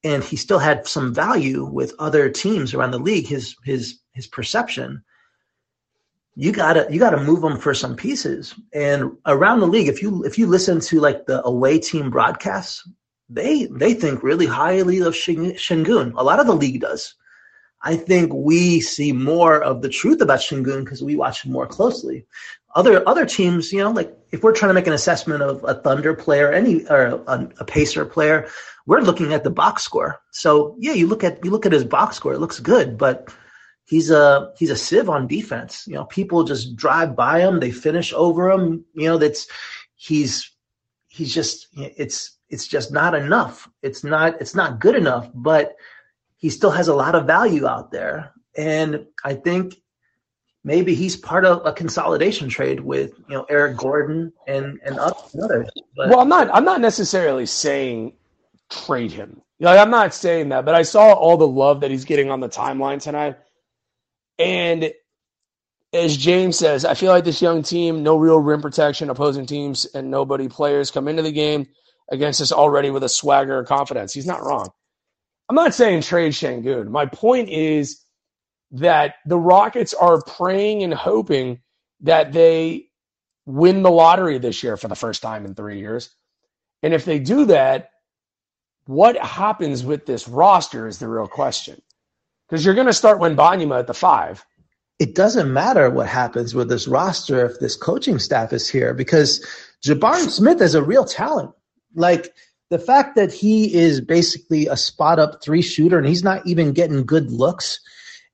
and 0.03 0.23
he 0.23 0.35
still 0.35 0.59
had 0.59 0.87
some 0.87 1.13
value 1.13 1.65
with 1.65 1.93
other 1.99 2.29
teams 2.29 2.73
around 2.73 2.91
the 2.91 2.99
league. 2.99 3.27
His 3.27 3.55
his 3.63 3.99
his 4.13 4.27
perception. 4.27 5.03
You 6.35 6.51
gotta 6.51 6.87
you 6.89 6.99
gotta 6.99 7.23
move 7.23 7.43
him 7.43 7.57
for 7.57 7.73
some 7.73 7.95
pieces. 7.95 8.53
And 8.73 9.17
around 9.25 9.59
the 9.59 9.67
league, 9.67 9.87
if 9.87 10.01
you 10.01 10.23
if 10.23 10.37
you 10.37 10.47
listen 10.47 10.79
to 10.81 10.99
like 10.99 11.25
the 11.25 11.43
away 11.45 11.79
team 11.79 12.09
broadcasts, 12.09 12.87
they 13.29 13.65
they 13.65 13.93
think 13.93 14.23
really 14.23 14.45
highly 14.45 14.99
of 14.99 15.13
Sengun. 15.13 16.13
A 16.15 16.23
lot 16.23 16.39
of 16.39 16.47
the 16.47 16.55
league 16.55 16.81
does. 16.81 17.15
I 17.83 17.95
think 17.95 18.33
we 18.33 18.81
see 18.81 19.11
more 19.13 19.61
of 19.61 19.81
the 19.81 19.89
truth 19.89 20.21
about 20.21 20.39
Sengun 20.39 20.83
because 20.83 21.03
we 21.03 21.15
watch 21.15 21.43
him 21.43 21.51
more 21.51 21.67
closely. 21.67 22.25
Other 22.77 23.01
other 23.09 23.25
teams, 23.25 23.73
you 23.73 23.83
know, 23.83 23.89
like 23.89 24.15
if 24.31 24.43
we're 24.43 24.53
trying 24.53 24.69
to 24.69 24.75
make 24.75 24.85
an 24.85 24.93
assessment 24.93 25.41
of 25.41 25.63
a 25.63 25.73
Thunder 25.73 26.13
player, 26.13 26.53
any 26.53 26.85
or 26.85 27.23
a, 27.27 27.49
a 27.59 27.65
Pacer 27.65 28.05
player, 28.05 28.47
we're 28.85 29.01
looking 29.01 29.33
at 29.33 29.43
the 29.43 29.49
box 29.49 29.81
score. 29.81 30.21
So 30.29 30.75
yeah, 30.77 30.93
you 30.93 31.07
look 31.07 31.23
at 31.23 31.43
you 31.43 31.49
look 31.49 31.65
at 31.65 31.71
his 31.71 31.83
box 31.83 32.17
score, 32.17 32.33
it 32.33 32.39
looks 32.39 32.59
good, 32.59 32.95
but 32.95 33.33
he's 33.85 34.11
a 34.11 34.53
he's 34.59 34.69
a 34.69 34.75
sieve 34.75 35.09
on 35.09 35.25
defense. 35.25 35.85
You 35.87 35.95
know, 35.95 36.05
people 36.05 36.43
just 36.43 36.75
drive 36.75 37.15
by 37.15 37.39
him, 37.39 37.59
they 37.59 37.71
finish 37.71 38.13
over 38.13 38.51
him. 38.51 38.85
You 38.93 39.07
know, 39.07 39.17
that's 39.17 39.47
he's 39.95 40.51
he's 41.07 41.33
just 41.33 41.69
it's 41.73 42.37
it's 42.47 42.67
just 42.67 42.91
not 42.91 43.15
enough. 43.15 43.67
It's 43.81 44.03
not 44.03 44.39
it's 44.39 44.53
not 44.53 44.79
good 44.79 44.95
enough, 44.95 45.31
but 45.33 45.75
he 46.35 46.51
still 46.51 46.71
has 46.71 46.89
a 46.89 46.95
lot 46.95 47.15
of 47.15 47.25
value 47.25 47.65
out 47.65 47.91
there. 47.91 48.33
And 48.55 49.07
I 49.23 49.33
think 49.33 49.73
maybe 50.67 50.93
he's 50.93 51.15
part 51.15 51.45
of 51.45 51.65
a 51.65 51.71
consolidation 51.71 52.49
trade 52.49 52.81
with 52.81 53.13
you 53.29 53.35
know 53.35 53.45
Eric 53.49 53.77
Gordon 53.77 54.33
and 54.47 54.79
and 54.85 54.99
others. 54.99 55.69
But, 55.95 56.09
well, 56.09 56.19
I'm 56.19 56.29
not 56.29 56.49
I'm 56.53 56.65
not 56.65 56.81
necessarily 56.81 57.45
saying 57.45 58.13
trade 58.69 59.11
him. 59.11 59.41
Like, 59.59 59.79
I'm 59.79 59.89
not 59.89 60.13
saying 60.13 60.49
that, 60.49 60.65
but 60.65 60.75
I 60.75 60.83
saw 60.83 61.13
all 61.13 61.37
the 61.37 61.47
love 61.47 61.81
that 61.81 61.89
he's 61.89 62.05
getting 62.05 62.29
on 62.29 62.41
the 62.41 62.49
timeline 62.49 63.01
tonight. 63.01 63.37
And 64.37 64.93
as 65.93 66.15
James 66.15 66.59
says, 66.59 66.85
I 66.85 66.93
feel 66.93 67.11
like 67.11 67.23
this 67.23 67.41
young 67.41 67.63
team, 67.63 68.03
no 68.03 68.17
real 68.17 68.37
rim 68.37 68.61
protection, 68.61 69.09
opposing 69.09 69.47
teams, 69.47 69.85
and 69.85 70.11
nobody 70.11 70.47
players 70.47 70.91
come 70.91 71.07
into 71.07 71.23
the 71.23 71.31
game 71.31 71.67
against 72.11 72.41
us 72.41 72.51
already 72.51 72.91
with 72.91 73.03
a 73.03 73.09
swagger 73.09 73.57
or 73.57 73.63
confidence. 73.63 74.13
He's 74.13 74.27
not 74.27 74.43
wrong. 74.43 74.69
I'm 75.49 75.55
not 75.55 75.73
saying 75.73 76.01
trade 76.01 76.33
Sengun. 76.33 76.89
My 76.89 77.05
point 77.07 77.49
is 77.49 78.03
that 78.71 79.15
the 79.25 79.37
Rockets 79.37 79.93
are 79.93 80.21
praying 80.21 80.83
and 80.83 80.93
hoping 80.93 81.59
that 82.01 82.33
they 82.33 82.87
win 83.45 83.81
the 83.81 83.91
lottery 83.91 84.37
this 84.37 84.61
year 84.61 84.77
for 84.77 84.87
the 84.87 84.95
first 84.95 85.21
time 85.21 85.45
in 85.45 85.55
three 85.55 85.79
years. 85.79 86.09
And 86.83 86.93
if 86.93 87.05
they 87.05 87.19
do 87.19 87.45
that, 87.45 87.91
what 88.85 89.17
happens 89.17 89.83
with 89.83 90.05
this 90.05 90.27
roster 90.27 90.87
is 90.87 90.99
the 90.99 91.07
real 91.07 91.27
question. 91.27 91.81
Because 92.47 92.65
you're 92.65 92.75
going 92.75 92.87
to 92.87 92.93
start 92.93 93.19
when 93.19 93.35
Wembanyama 93.35 93.79
at 93.79 93.87
the 93.87 93.93
five. 93.93 94.45
It 94.99 95.15
doesn't 95.15 95.51
matter 95.51 95.89
what 95.89 96.07
happens 96.07 96.55
with 96.55 96.69
this 96.69 96.87
roster 96.87 97.45
if 97.45 97.59
this 97.59 97.75
coaching 97.75 98.19
staff 98.19 98.51
is 98.51 98.67
here 98.67 98.93
because 98.93 99.45
Jabari 99.85 100.27
Smith 100.29 100.61
is 100.61 100.73
a 100.73 100.81
real 100.81 101.05
talent. 101.05 101.51
Like 101.93 102.33
the 102.69 102.79
fact 102.79 103.15
that 103.15 103.31
he 103.31 103.73
is 103.73 104.01
basically 104.01 104.67
a 104.67 104.75
spot 104.75 105.19
up 105.19 105.43
three 105.43 105.61
shooter 105.61 105.99
and 105.99 106.07
he's 106.07 106.23
not 106.23 106.45
even 106.47 106.73
getting 106.73 107.05
good 107.05 107.31
looks 107.31 107.79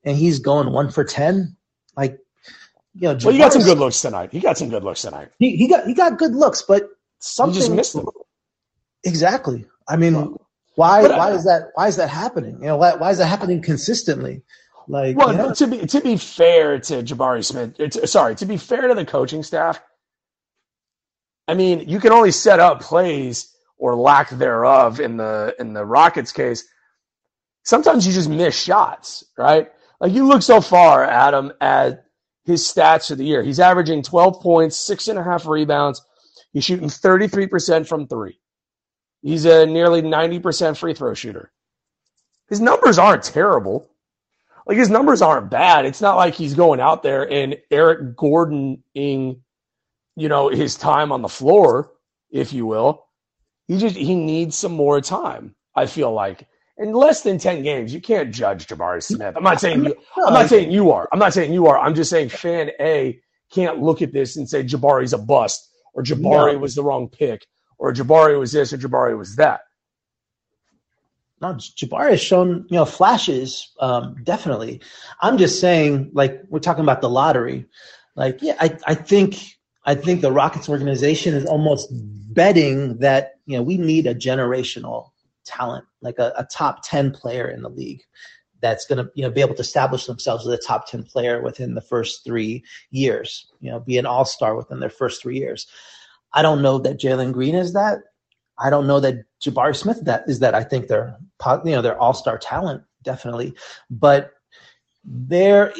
and 0.03 0.17
he's 0.17 0.39
going 0.39 0.71
one 0.71 0.91
for 0.91 1.03
10, 1.03 1.55
like, 1.95 2.19
you 2.95 3.07
know, 3.07 3.17
well, 3.23 3.33
he 3.33 3.39
got 3.39 3.53
some 3.53 3.63
good 3.63 3.79
looks 3.79 4.01
tonight. 4.01 4.31
He 4.31 4.39
got 4.39 4.57
some 4.57 4.69
good 4.69 4.83
looks 4.83 5.01
tonight. 5.01 5.29
He, 5.39 5.55
he 5.55 5.67
got 5.67 5.87
he 5.87 5.95
got 5.95 6.19
good 6.19 6.35
looks, 6.35 6.61
but 6.61 6.89
something 7.17 7.55
he 7.55 7.59
just 7.59 7.71
missed 7.71 7.93
them. 7.93 8.05
Exactly. 9.03 9.65
I 9.87 9.97
mean, 9.97 10.35
why 10.75 11.01
but, 11.01 11.17
why 11.17 11.31
is 11.31 11.43
that 11.45 11.69
why 11.73 11.87
is 11.87 11.95
that 11.95 12.09
happening? 12.09 12.59
You 12.59 12.67
know, 12.67 12.77
why, 12.77 12.95
why 12.95 13.09
is 13.09 13.17
that 13.17 13.25
happening 13.25 13.61
consistently? 13.61 14.43
Like, 14.87 15.17
well, 15.17 15.55
to 15.55 15.67
be 15.67 15.85
to 15.87 16.01
be 16.01 16.17
fair 16.17 16.79
to 16.79 17.01
Jabari 17.01 17.43
Smith, 17.43 17.79
uh, 17.79 18.05
sorry, 18.05 18.35
to 18.35 18.45
be 18.45 18.57
fair 18.57 18.87
to 18.87 18.93
the 18.93 19.05
coaching 19.05 19.41
staff, 19.41 19.81
I 21.47 21.55
mean, 21.55 21.89
you 21.89 21.99
can 21.99 22.11
only 22.11 22.31
set 22.31 22.59
up 22.59 22.81
plays 22.81 23.49
or 23.77 23.95
lack 23.95 24.29
thereof 24.29 24.99
in 24.99 25.17
the 25.17 25.55
in 25.59 25.73
the 25.73 25.85
Rockets 25.85 26.31
case. 26.31 26.65
Sometimes 27.63 28.05
you 28.05 28.13
just 28.13 28.29
miss 28.29 28.61
shots, 28.61 29.23
right? 29.37 29.71
Like 30.03 30.11
you 30.11 30.27
look 30.27 30.41
so 30.41 30.59
far, 30.59 31.05
Adam, 31.05 31.53
at 31.61 32.07
his 32.43 32.61
stats 32.61 33.07
for 33.07 33.15
the 33.15 33.23
year. 33.23 33.41
He's 33.41 33.61
averaging 33.61 34.03
12 34.03 34.41
points, 34.41 34.75
six 34.75 35.07
and 35.07 35.17
a 35.17 35.23
half 35.23 35.47
rebounds. 35.47 36.01
He's 36.51 36.65
shooting 36.65 36.89
33% 36.89 37.87
from 37.87 38.07
three. 38.07 38.37
He's 39.21 39.45
a 39.45 39.65
nearly 39.65 40.01
90% 40.01 40.75
free 40.77 40.93
throw 40.93 41.13
shooter. 41.13 41.53
His 42.49 42.59
numbers 42.59 42.99
aren't 42.99 43.23
terrible. 43.23 43.91
Like 44.67 44.77
his 44.77 44.89
numbers 44.89 45.21
aren't 45.21 45.49
bad. 45.49 45.85
It's 45.85 46.01
not 46.01 46.17
like 46.17 46.33
he's 46.33 46.53
going 46.53 46.81
out 46.81 47.01
there 47.01 47.31
and 47.31 47.55
Eric 47.71 48.17
Gordoning, 48.17 49.41
you 50.17 50.27
know, 50.27 50.49
his 50.49 50.75
time 50.75 51.13
on 51.13 51.21
the 51.21 51.29
floor, 51.29 51.91
if 52.29 52.51
you 52.51 52.65
will. 52.65 53.05
He 53.69 53.77
just 53.77 53.95
he 53.95 54.15
needs 54.15 54.57
some 54.57 54.73
more 54.73 54.99
time. 54.99 55.55
I 55.73 55.85
feel 55.85 56.11
like 56.11 56.45
in 56.83 56.91
less 56.91 57.21
than 57.21 57.37
ten 57.37 57.63
games, 57.63 57.93
you 57.93 58.01
can't 58.01 58.33
judge 58.33 58.67
Jabari 58.67 59.01
Smith. 59.01 59.37
I'm 59.37 59.43
not 59.43 59.61
saying 59.61 59.85
you. 59.85 59.95
I'm 60.17 60.33
not 60.33 60.49
saying 60.49 60.69
you 60.69 60.91
are. 60.91 61.07
I'm 61.13 61.19
not 61.19 61.33
saying 61.33 61.53
you 61.53 61.67
are. 61.67 61.77
I'm 61.79 61.95
just 61.95 62.09
saying 62.09 62.27
fan 62.29 62.71
A 62.81 63.19
can't 63.51 63.81
look 63.81 64.01
at 64.01 64.11
this 64.11 64.35
and 64.35 64.49
say 64.49 64.63
Jabari's 64.63 65.13
a 65.13 65.17
bust 65.17 65.71
or 65.93 66.03
Jabari 66.03 66.53
no. 66.53 66.59
was 66.59 66.75
the 66.75 66.83
wrong 66.83 67.07
pick 67.07 67.47
or 67.77 67.93
Jabari 67.93 68.37
was 68.37 68.51
this 68.51 68.73
or 68.73 68.77
Jabari 68.77 69.17
was 69.17 69.37
that. 69.37 69.61
No, 71.39 71.53
Jabari 71.53 72.11
has 72.11 72.21
shown 72.21 72.65
you 72.69 72.75
know 72.75 72.85
flashes, 72.85 73.71
um, 73.79 74.17
definitely. 74.23 74.81
I'm 75.21 75.37
just 75.37 75.61
saying, 75.61 76.11
like 76.13 76.41
we're 76.49 76.59
talking 76.59 76.83
about 76.83 76.99
the 76.99 77.09
lottery. 77.09 77.65
Like, 78.15 78.41
yeah, 78.41 78.57
I, 78.59 78.77
I 78.85 78.95
think 78.95 79.37
I 79.85 79.95
think 79.95 80.19
the 80.19 80.33
Rockets 80.33 80.67
organization 80.67 81.33
is 81.33 81.45
almost 81.45 81.87
betting 81.93 82.97
that 82.97 83.35
you 83.45 83.55
know 83.55 83.63
we 83.63 83.77
need 83.77 84.05
a 84.05 84.13
generational 84.13 85.12
talent, 85.45 85.85
like 86.01 86.19
a, 86.19 86.33
a 86.37 86.45
top 86.45 86.81
ten 86.83 87.11
player 87.11 87.49
in 87.49 87.61
the 87.61 87.69
league 87.69 88.01
that's 88.61 88.85
going 88.85 89.03
to 89.03 89.11
you 89.13 89.23
know 89.23 89.29
be 89.29 89.41
able 89.41 89.55
to 89.55 89.61
establish 89.61 90.05
themselves 90.05 90.47
as 90.47 90.53
a 90.53 90.57
top 90.57 90.87
10 90.87 91.03
player 91.03 91.41
within 91.41 91.75
the 91.75 91.81
first 91.81 92.23
three 92.23 92.63
years 92.91 93.51
you 93.59 93.69
know 93.69 93.81
be 93.81 93.97
an 93.97 94.05
all-star 94.05 94.55
within 94.55 94.79
their 94.79 94.89
first 94.89 95.21
three 95.21 95.37
years. 95.37 95.67
I 96.31 96.41
don't 96.41 96.61
know 96.61 96.79
that 96.79 96.99
jalen 96.99 97.33
green 97.33 97.55
is 97.55 97.73
that. 97.73 97.99
I 98.57 98.69
don't 98.69 98.87
know 98.87 99.01
that 99.01 99.25
jabari 99.43 99.75
smith 99.75 100.03
that 100.05 100.23
is 100.27 100.39
that 100.39 100.55
i 100.55 100.63
think 100.63 100.87
they're 100.87 101.17
you 101.65 101.71
know 101.71 101.81
they're 101.81 101.99
all-star 101.99 102.37
talent 102.37 102.81
definitely. 103.03 103.53
But 103.89 104.31
they're 105.03 105.73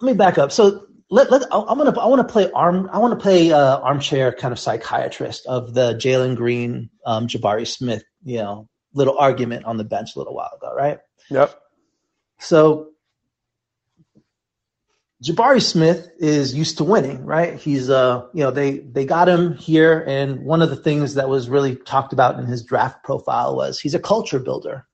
let 0.00 0.12
me 0.12 0.16
back 0.16 0.38
up. 0.38 0.52
So 0.52 0.86
let, 1.10 1.30
let 1.30 1.42
I'm 1.50 1.76
gonna 1.76 1.98
I 1.98 2.06
want 2.06 2.26
to 2.26 2.32
play 2.32 2.50
arm 2.52 2.88
I 2.92 2.98
want 2.98 3.18
to 3.18 3.22
play 3.22 3.52
uh, 3.52 3.78
armchair 3.78 4.32
kind 4.32 4.52
of 4.52 4.58
psychiatrist 4.58 5.46
of 5.46 5.74
the 5.74 5.94
Jalen 5.94 6.36
Green 6.36 6.88
um, 7.04 7.26
Jabari 7.26 7.66
Smith 7.66 8.04
you 8.22 8.38
know 8.38 8.68
little 8.94 9.18
argument 9.18 9.64
on 9.64 9.76
the 9.76 9.84
bench 9.84 10.14
a 10.14 10.18
little 10.18 10.34
while 10.34 10.52
ago 10.56 10.72
right? 10.74 10.98
Yep. 11.30 11.54
So 12.38 12.90
Jabari 15.22 15.62
Smith 15.62 16.08
is 16.18 16.54
used 16.54 16.78
to 16.78 16.84
winning 16.84 17.24
right? 17.26 17.58
He's 17.58 17.90
uh 17.90 18.26
you 18.32 18.44
know 18.44 18.52
they 18.52 18.78
they 18.78 19.04
got 19.04 19.28
him 19.28 19.54
here 19.54 20.04
and 20.06 20.44
one 20.44 20.62
of 20.62 20.70
the 20.70 20.76
things 20.76 21.14
that 21.14 21.28
was 21.28 21.48
really 21.48 21.74
talked 21.74 22.12
about 22.12 22.38
in 22.38 22.46
his 22.46 22.62
draft 22.62 23.02
profile 23.04 23.56
was 23.56 23.80
he's 23.80 23.94
a 23.94 24.00
culture 24.00 24.38
builder. 24.38 24.86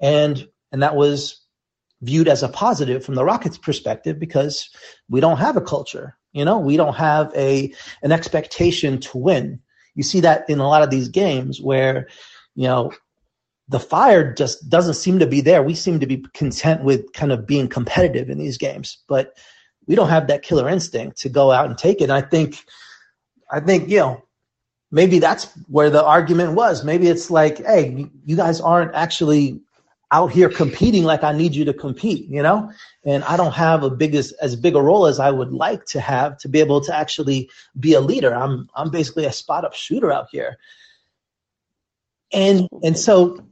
And 0.00 0.46
and 0.72 0.82
that 0.82 0.96
was 0.96 1.40
viewed 2.02 2.28
as 2.28 2.42
a 2.42 2.48
positive 2.48 3.04
from 3.04 3.14
the 3.14 3.24
Rockets 3.24 3.58
perspective 3.58 4.18
because 4.18 4.70
we 5.08 5.20
don't 5.20 5.38
have 5.38 5.56
a 5.56 5.60
culture. 5.60 6.16
You 6.32 6.44
know, 6.44 6.58
we 6.58 6.76
don't 6.76 6.94
have 6.94 7.32
a 7.34 7.72
an 8.02 8.12
expectation 8.12 9.00
to 9.00 9.18
win. 9.18 9.60
You 9.94 10.02
see 10.02 10.20
that 10.20 10.48
in 10.48 10.60
a 10.60 10.68
lot 10.68 10.82
of 10.82 10.90
these 10.90 11.08
games 11.08 11.60
where, 11.60 12.08
you 12.54 12.68
know, 12.68 12.92
the 13.68 13.80
fire 13.80 14.32
just 14.32 14.68
doesn't 14.68 14.94
seem 14.94 15.18
to 15.18 15.26
be 15.26 15.40
there. 15.40 15.62
We 15.62 15.74
seem 15.74 16.00
to 16.00 16.06
be 16.06 16.24
content 16.34 16.82
with 16.84 17.12
kind 17.12 17.32
of 17.32 17.46
being 17.46 17.68
competitive 17.68 18.28
in 18.28 18.38
these 18.38 18.58
games, 18.58 18.98
but 19.08 19.36
we 19.86 19.94
don't 19.94 20.08
have 20.08 20.26
that 20.28 20.42
killer 20.42 20.68
instinct 20.68 21.18
to 21.18 21.28
go 21.28 21.52
out 21.52 21.66
and 21.66 21.78
take 21.78 22.00
it. 22.00 22.04
And 22.04 22.12
I 22.12 22.20
think, 22.20 22.64
I 23.50 23.60
think, 23.60 23.88
you 23.88 23.98
know, 23.98 24.22
maybe 24.90 25.18
that's 25.18 25.52
where 25.68 25.90
the 25.90 26.04
argument 26.04 26.54
was. 26.54 26.84
Maybe 26.84 27.08
it's 27.08 27.30
like, 27.30 27.64
hey, 27.64 28.08
you 28.24 28.36
guys 28.36 28.60
aren't 28.60 28.94
actually 28.94 29.60
out 30.12 30.32
here 30.32 30.48
competing 30.48 31.04
like 31.04 31.22
I 31.22 31.32
need 31.32 31.54
you 31.54 31.64
to 31.66 31.74
compete, 31.74 32.28
you 32.28 32.42
know? 32.42 32.72
And 33.04 33.22
I 33.24 33.36
don't 33.36 33.54
have 33.54 33.82
a 33.82 33.90
big 33.90 34.14
as, 34.14 34.32
as 34.32 34.56
big 34.56 34.74
a 34.74 34.82
role 34.82 35.06
as 35.06 35.20
I 35.20 35.30
would 35.30 35.52
like 35.52 35.84
to 35.86 36.00
have 36.00 36.38
to 36.38 36.48
be 36.48 36.60
able 36.60 36.80
to 36.82 36.96
actually 36.96 37.50
be 37.78 37.94
a 37.94 38.00
leader. 38.00 38.34
I'm 38.34 38.68
I'm 38.74 38.90
basically 38.90 39.24
a 39.24 39.32
spot 39.32 39.64
up 39.64 39.74
shooter 39.74 40.12
out 40.12 40.28
here. 40.30 40.58
And 42.32 42.68
and 42.82 42.98
so 42.98 43.44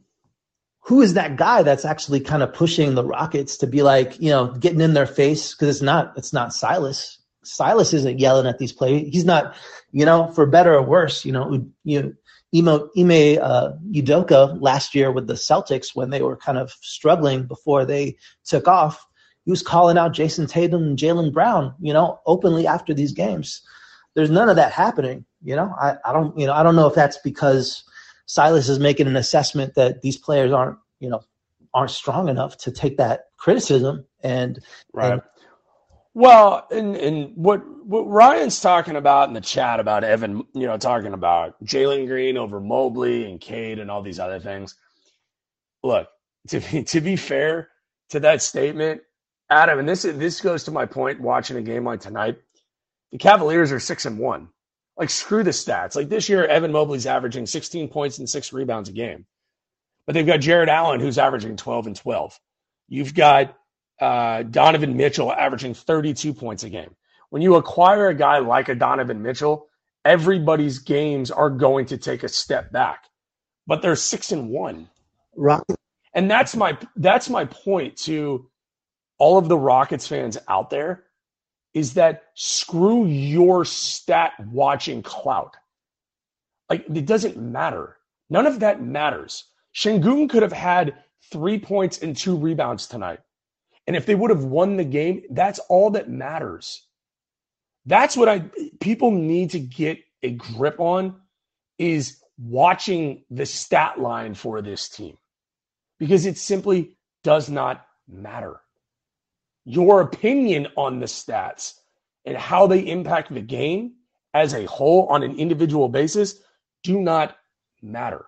who 0.81 1.03
is 1.03 1.15
that 1.15 1.37
guy 1.37 1.63
that's 1.63 1.85
actually 1.85 2.21
kind 2.21 2.43
of 2.43 2.55
pushing 2.55 2.95
the 2.95 3.05
Rockets 3.05 3.59
to 3.59 3.67
be 3.67 3.83
like, 3.83 4.21
you 4.21 4.31
know, 4.31 4.49
getting 4.53 4.81
in 4.81 4.95
their 4.95 5.07
face? 5.07 5.55
Because 5.55 5.69
it's 5.69 5.83
not 5.83 6.15
it's 6.17 6.33
not 6.33 6.53
Silas. 6.53 7.19
Silas 7.45 7.95
isn't 7.95 8.19
yelling 8.19 8.47
at 8.47 8.59
these 8.59 8.73
players. 8.73 9.09
He's 9.13 9.25
not, 9.25 9.55
you 9.93 10.05
know, 10.05 10.33
for 10.33 10.45
better 10.45 10.75
or 10.75 10.83
worse, 10.83 11.25
you 11.25 11.33
know, 11.33 11.67
you 11.85 12.17
Ime, 12.55 12.89
Ime 12.97 13.39
uh, 13.43 13.73
Udoka 13.93 14.57
last 14.61 14.95
year 14.95 15.13
with 15.13 15.27
the 15.27 15.35
Celtics 15.35 15.95
when 15.95 16.11
they 16.11 16.23
were 16.23 16.37
kind 16.37 16.59
of 16.59 16.71
struggling 16.81 17.47
before 17.47 17.85
they 17.85 18.17
took 18.45 18.67
off. 18.67 19.05
He 19.45 19.51
was 19.51 19.63
calling 19.63 19.99
out 19.99 20.13
Jayson 20.13 20.47
Tatum 20.49 20.83
and 20.83 20.99
Jaylen 20.99 21.33
Brown, 21.33 21.75
you 21.81 21.93
know, 21.93 22.21
openly 22.27 22.67
after 22.67 22.95
these 22.95 23.13
games. 23.13 23.63
There's 24.15 24.31
none 24.31 24.49
of 24.49 24.57
that 24.57 24.73
happening. 24.73 25.25
You 25.43 25.57
know, 25.57 25.75
I, 25.81 25.97
I 26.05 26.13
don't, 26.13 26.37
you 26.39 26.47
know, 26.47 26.53
I 26.53 26.63
don't 26.63 26.77
know 26.77 26.87
if 26.87 26.95
that's 26.95 27.19
because 27.19 27.85
Silas 28.27 28.69
is 28.69 28.79
making 28.79 29.07
an 29.07 29.17
assessment 29.17 29.75
that 29.75 30.03
these 30.03 30.17
players 30.17 30.53
aren't, 30.53 30.79
you 31.01 31.09
know, 31.09 31.21
aren't 31.75 31.91
strong 31.91 32.29
enough 32.29 32.57
to 32.59 32.73
take 32.73 32.97
that 32.97 33.27
criticism 33.37 34.05
and 34.23 34.59
right. 34.93 35.13
And, 35.13 35.23
well, 36.19 36.67
and 36.73 36.97
and 36.97 37.37
what 37.37 37.63
what 37.87 38.03
Ryan's 38.09 38.61
talking 38.61 38.97
about 38.97 39.29
in 39.29 39.35
the 39.35 39.41
chat 39.41 39.79
about 39.79 40.03
Evan, 40.03 40.43
you 40.53 40.67
know, 40.67 40.77
talking 40.77 41.13
about 41.13 41.65
Jalen 41.65 42.09
Green 42.09 42.37
over 42.37 42.59
Mobley 42.59 43.31
and 43.31 43.41
Cade 43.41 43.79
and 43.79 43.89
all 43.89 44.03
these 44.03 44.19
other 44.19 44.41
things. 44.41 44.75
Look, 45.85 46.09
to 46.49 46.59
be 46.59 46.83
to 46.87 47.01
be 47.01 47.15
fair 47.15 47.69
to 48.11 48.19
that 48.19 48.43
statement, 48.43 49.03
Adam, 49.49 49.79
and 49.79 49.89
this 49.89 50.03
this 50.03 50.41
goes 50.41 50.65
to 50.65 50.73
my 50.73 50.87
point 50.87 51.21
watching 51.21 51.57
a 51.57 51.63
game 51.63 51.85
like 51.85 52.01
tonight. 52.01 52.39
The 53.13 53.19
Cavaliers 53.19 53.71
are 53.71 53.79
six 53.79 54.05
and 54.05 54.19
one. 54.19 54.49
Like 54.97 55.11
screw 55.11 55.45
the 55.45 55.51
stats. 55.51 55.95
Like 55.95 56.09
this 56.09 56.29
year, 56.29 56.45
Evan 56.45 56.73
Mobley's 56.73 57.07
averaging 57.07 57.47
16 57.47 57.91
points 57.91 58.19
and 58.19 58.29
six 58.29 58.53
rebounds 58.53 58.89
a 58.89 58.93
game. 58.93 59.25
But 60.05 60.15
they've 60.15 60.27
got 60.27 60.41
Jarrett 60.41 60.69
Allen 60.69 60.99
who's 60.99 61.17
averaging 61.17 61.55
12 61.55 61.87
and 61.87 61.97
12. 61.97 62.41
You've 62.89 63.15
got 63.15 63.57
uh, 64.01 64.43
Donovan 64.45 64.97
Mitchell 64.97 65.33
averaging 65.33 65.75
32 65.75 66.35
points 66.35 66.65
a 66.65 66.71
game. 66.71 66.95
When 67.31 67.43
you 67.43 67.57
acquire 67.57 68.09
a 68.09 68.15
guy 68.15 68.39
like 68.39 68.69
a 68.69 68.75
Donovan 68.75 69.23
Mitchell, 69.23 69.69
everybody's 70.05 70.79
games 70.79 71.31
are 71.31 71.51
going 71.51 71.87
to 71.87 71.99
take 71.99 72.23
a 72.23 72.29
step 72.29 72.73
back. 72.73 73.05
But 73.67 73.83
they're 73.83 73.97
six 73.97 74.33
and 74.33 74.49
one. 74.51 74.89
Right. 75.37 75.63
And 76.15 76.31
that's 76.31 76.57
my 76.57 76.77
that's 76.97 77.29
my 77.29 77.45
point 77.45 77.97
to 77.99 78.49
all 79.19 79.37
of 79.39 79.49
the 79.49 79.59
Rockets 79.59 80.07
fans 80.07 80.39
out 80.49 80.71
there 80.71 81.05
is 81.75 81.95
that 81.95 82.25
screw 82.35 83.07
your 83.07 83.65
stat 83.65 84.33
watching 84.51 85.03
clout. 85.03 85.55
Like 86.71 86.87
it 86.89 87.07
doesn't 87.07 87.37
matter. 87.37 87.99
None 88.31 88.47
of 88.47 88.61
that 88.61 88.83
matters. 88.83 89.45
Sengun 89.75 90.29
could 90.29 90.43
have 90.43 90.53
had 90.53 90.95
three 91.31 91.59
points 91.59 91.99
and 91.99 92.17
two 92.17 92.37
rebounds 92.37 92.87
tonight. 92.87 93.21
And 93.89 93.97
if 93.97 94.05
they 94.05 94.15
would 94.15 94.29
have 94.29 94.45
won 94.45 94.77
the 94.77 94.85
game, 94.85 95.23
that's 95.31 95.59
all 95.61 95.93
that 95.93 96.11
matters. 96.11 96.85
That's 97.87 98.19
what 98.19 98.29
I 98.29 98.41
people 98.81 99.11
need 99.11 99.53
to 99.53 99.59
get 99.61 99.99
a 100.23 100.33
grip 100.33 100.79
on 100.79 101.17
is 101.79 102.21
watching 102.39 103.25
the 103.31 103.47
stat 103.47 103.99
line 103.99 104.35
for 104.35 104.61
this 104.61 104.91
team. 104.91 105.17
Because 105.99 106.27
it 106.27 106.37
simply 106.37 106.99
does 107.25 107.49
not 107.49 107.87
matter. 108.07 108.61
Your 109.65 110.03
opinion 110.03 110.69
on 110.77 111.01
the 111.01 111.07
stats 111.07 111.73
and 112.27 112.37
how 112.37 112.67
they 112.67 112.81
impact 112.81 113.33
the 113.33 113.41
game 113.41 113.95
as 114.35 114.53
a 114.53 114.67
whole 114.67 115.07
on 115.07 115.23
an 115.23 115.39
individual 115.39 115.89
basis 115.89 116.35
do 116.83 117.01
not 117.01 117.39
matter. 117.81 118.27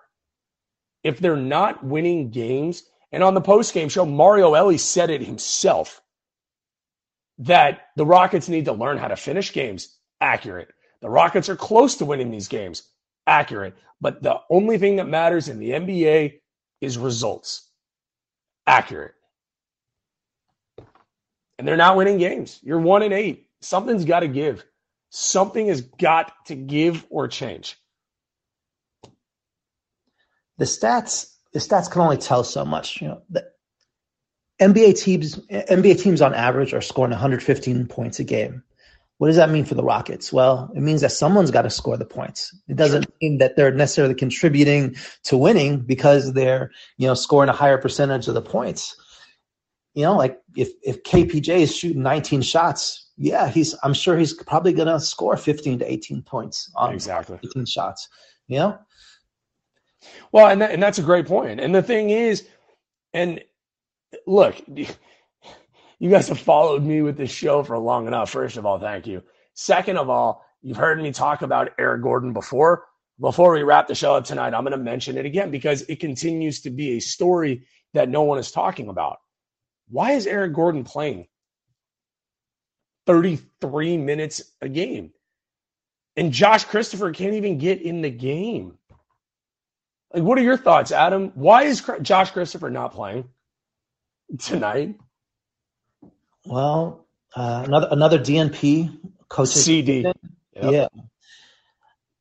If 1.03 1.19
they're 1.19 1.35
not 1.35 1.83
winning 1.83 2.31
games 2.31 2.81
and 3.11 3.23
on 3.23 3.33
the 3.33 3.41
post-game 3.41 3.89
show, 3.89 4.05
Mario 4.05 4.53
Elie 4.53 4.77
said 4.77 5.09
it 5.09 5.21
himself 5.21 6.01
that 7.39 7.87
the 7.95 8.05
Rockets 8.05 8.47
need 8.47 8.65
to 8.65 8.73
learn 8.73 8.97
how 8.97 9.07
to 9.07 9.15
finish 9.15 9.51
games 9.51 9.97
accurate. 10.21 10.69
The 11.01 11.09
Rockets 11.09 11.49
are 11.49 11.55
close 11.55 11.95
to 11.97 12.05
winning 12.05 12.31
these 12.31 12.47
games 12.47 12.83
accurate. 13.27 13.75
But 13.99 14.23
the 14.23 14.39
only 14.49 14.77
thing 14.77 14.97
that 14.97 15.07
matters 15.07 15.49
in 15.49 15.59
the 15.59 15.71
NBA 15.71 16.39
is 16.79 16.97
results 16.97 17.67
accurate. 18.65 19.13
And 21.57 21.67
they're 21.67 21.77
not 21.77 21.97
winning 21.97 22.17
games. 22.17 22.59
You're 22.63 22.79
one 22.79 23.03
and 23.03 23.13
eight. 23.13 23.47
Something's 23.61 24.05
got 24.05 24.21
to 24.21 24.27
give. 24.27 24.65
Something 25.09 25.67
has 25.67 25.81
got 25.81 26.31
to 26.47 26.55
give 26.55 27.05
or 27.09 27.27
change. 27.27 27.77
The 30.57 30.65
stats 30.65 31.35
the 31.53 31.59
stats 31.59 31.89
can 31.89 32.01
only 32.01 32.17
tell 32.17 32.43
so 32.43 32.65
much. 32.65 33.01
You 33.01 33.09
know, 33.09 33.21
the 33.29 33.45
NBA 34.61 34.99
teams 34.99 35.35
NBA 35.47 35.99
teams 36.01 36.21
on 36.21 36.33
average 36.33 36.73
are 36.73 36.81
scoring 36.81 37.11
115 37.11 37.87
points 37.87 38.19
a 38.19 38.23
game. 38.23 38.63
What 39.17 39.27
does 39.27 39.35
that 39.35 39.51
mean 39.51 39.65
for 39.65 39.75
the 39.75 39.83
Rockets? 39.83 40.33
Well, 40.33 40.71
it 40.75 40.81
means 40.81 41.01
that 41.01 41.11
someone's 41.11 41.51
got 41.51 41.61
to 41.61 41.69
score 41.69 41.95
the 41.95 42.05
points. 42.05 42.55
It 42.67 42.75
doesn't 42.75 43.05
mean 43.21 43.37
that 43.37 43.55
they're 43.55 43.71
necessarily 43.71 44.15
contributing 44.15 44.95
to 45.25 45.37
winning 45.37 45.81
because 45.81 46.33
they're, 46.33 46.71
you 46.97 47.05
know, 47.05 47.13
scoring 47.13 47.49
a 47.49 47.53
higher 47.53 47.77
percentage 47.77 48.27
of 48.27 48.33
the 48.33 48.41
points. 48.41 48.95
You 49.93 50.03
know, 50.03 50.15
like 50.15 50.39
if 50.55 50.71
if 50.83 51.03
KPJ 51.03 51.59
is 51.59 51.75
shooting 51.75 52.01
19 52.01 52.41
shots, 52.41 53.11
yeah, 53.15 53.47
he's 53.47 53.75
I'm 53.83 53.93
sure 53.93 54.17
he's 54.17 54.33
probably 54.33 54.73
going 54.73 54.87
to 54.87 54.99
score 54.99 55.37
15 55.37 55.79
to 55.79 55.91
18 55.91 56.23
points 56.23 56.71
on 56.75 56.93
exactly 56.93 57.37
18 57.43 57.65
shots. 57.65 58.09
You 58.47 58.57
know, 58.57 58.79
well, 60.31 60.47
and 60.47 60.61
that, 60.61 60.71
and 60.71 60.81
that's 60.81 60.99
a 60.99 61.03
great 61.03 61.27
point. 61.27 61.59
And 61.59 61.73
the 61.73 61.83
thing 61.83 62.09
is, 62.09 62.47
and 63.13 63.41
look, 64.25 64.55
you 64.67 66.09
guys 66.09 66.27
have 66.29 66.39
followed 66.39 66.83
me 66.83 67.01
with 67.01 67.17
this 67.17 67.31
show 67.31 67.63
for 67.63 67.77
long 67.77 68.07
enough. 68.07 68.29
First 68.31 68.57
of 68.57 68.65
all, 68.65 68.79
thank 68.79 69.07
you. 69.07 69.23
Second 69.53 69.97
of 69.97 70.09
all, 70.09 70.43
you've 70.61 70.77
heard 70.77 71.01
me 71.01 71.11
talk 71.11 71.41
about 71.41 71.71
Eric 71.77 72.01
Gordon 72.01 72.33
before. 72.33 72.85
Before 73.19 73.53
we 73.53 73.61
wrap 73.61 73.87
the 73.87 73.93
show 73.93 74.15
up 74.15 74.25
tonight, 74.25 74.53
I'm 74.55 74.63
going 74.63 74.71
to 74.71 74.77
mention 74.77 75.17
it 75.17 75.27
again 75.27 75.51
because 75.51 75.83
it 75.83 75.99
continues 75.99 76.61
to 76.61 76.71
be 76.71 76.97
a 76.97 76.99
story 76.99 77.67
that 77.93 78.09
no 78.09 78.23
one 78.23 78.39
is 78.39 78.51
talking 78.51 78.87
about. 78.87 79.19
Why 79.89 80.13
is 80.13 80.25
Eric 80.25 80.53
Gordon 80.53 80.83
playing 80.83 81.27
33 83.05 83.97
minutes 83.97 84.41
a 84.61 84.69
game? 84.69 85.11
And 86.15 86.31
Josh 86.31 86.65
Christopher 86.65 87.11
can't 87.11 87.35
even 87.35 87.57
get 87.57 87.81
in 87.81 88.01
the 88.01 88.09
game. 88.09 88.77
Like, 90.13 90.23
what 90.23 90.37
are 90.37 90.41
your 90.41 90.57
thoughts, 90.57 90.91
Adam? 90.91 91.31
Why 91.35 91.63
is 91.63 91.83
Josh 92.01 92.31
Christopher 92.31 92.69
not 92.69 92.93
playing 92.93 93.29
tonight? 94.39 94.95
Well, 96.45 97.07
uh, 97.35 97.63
another 97.65 97.87
another 97.91 98.19
DNP 98.19 98.97
coach. 99.29 99.49
CD. 99.49 100.01
Yep. 100.01 100.17
Yeah. 100.55 100.87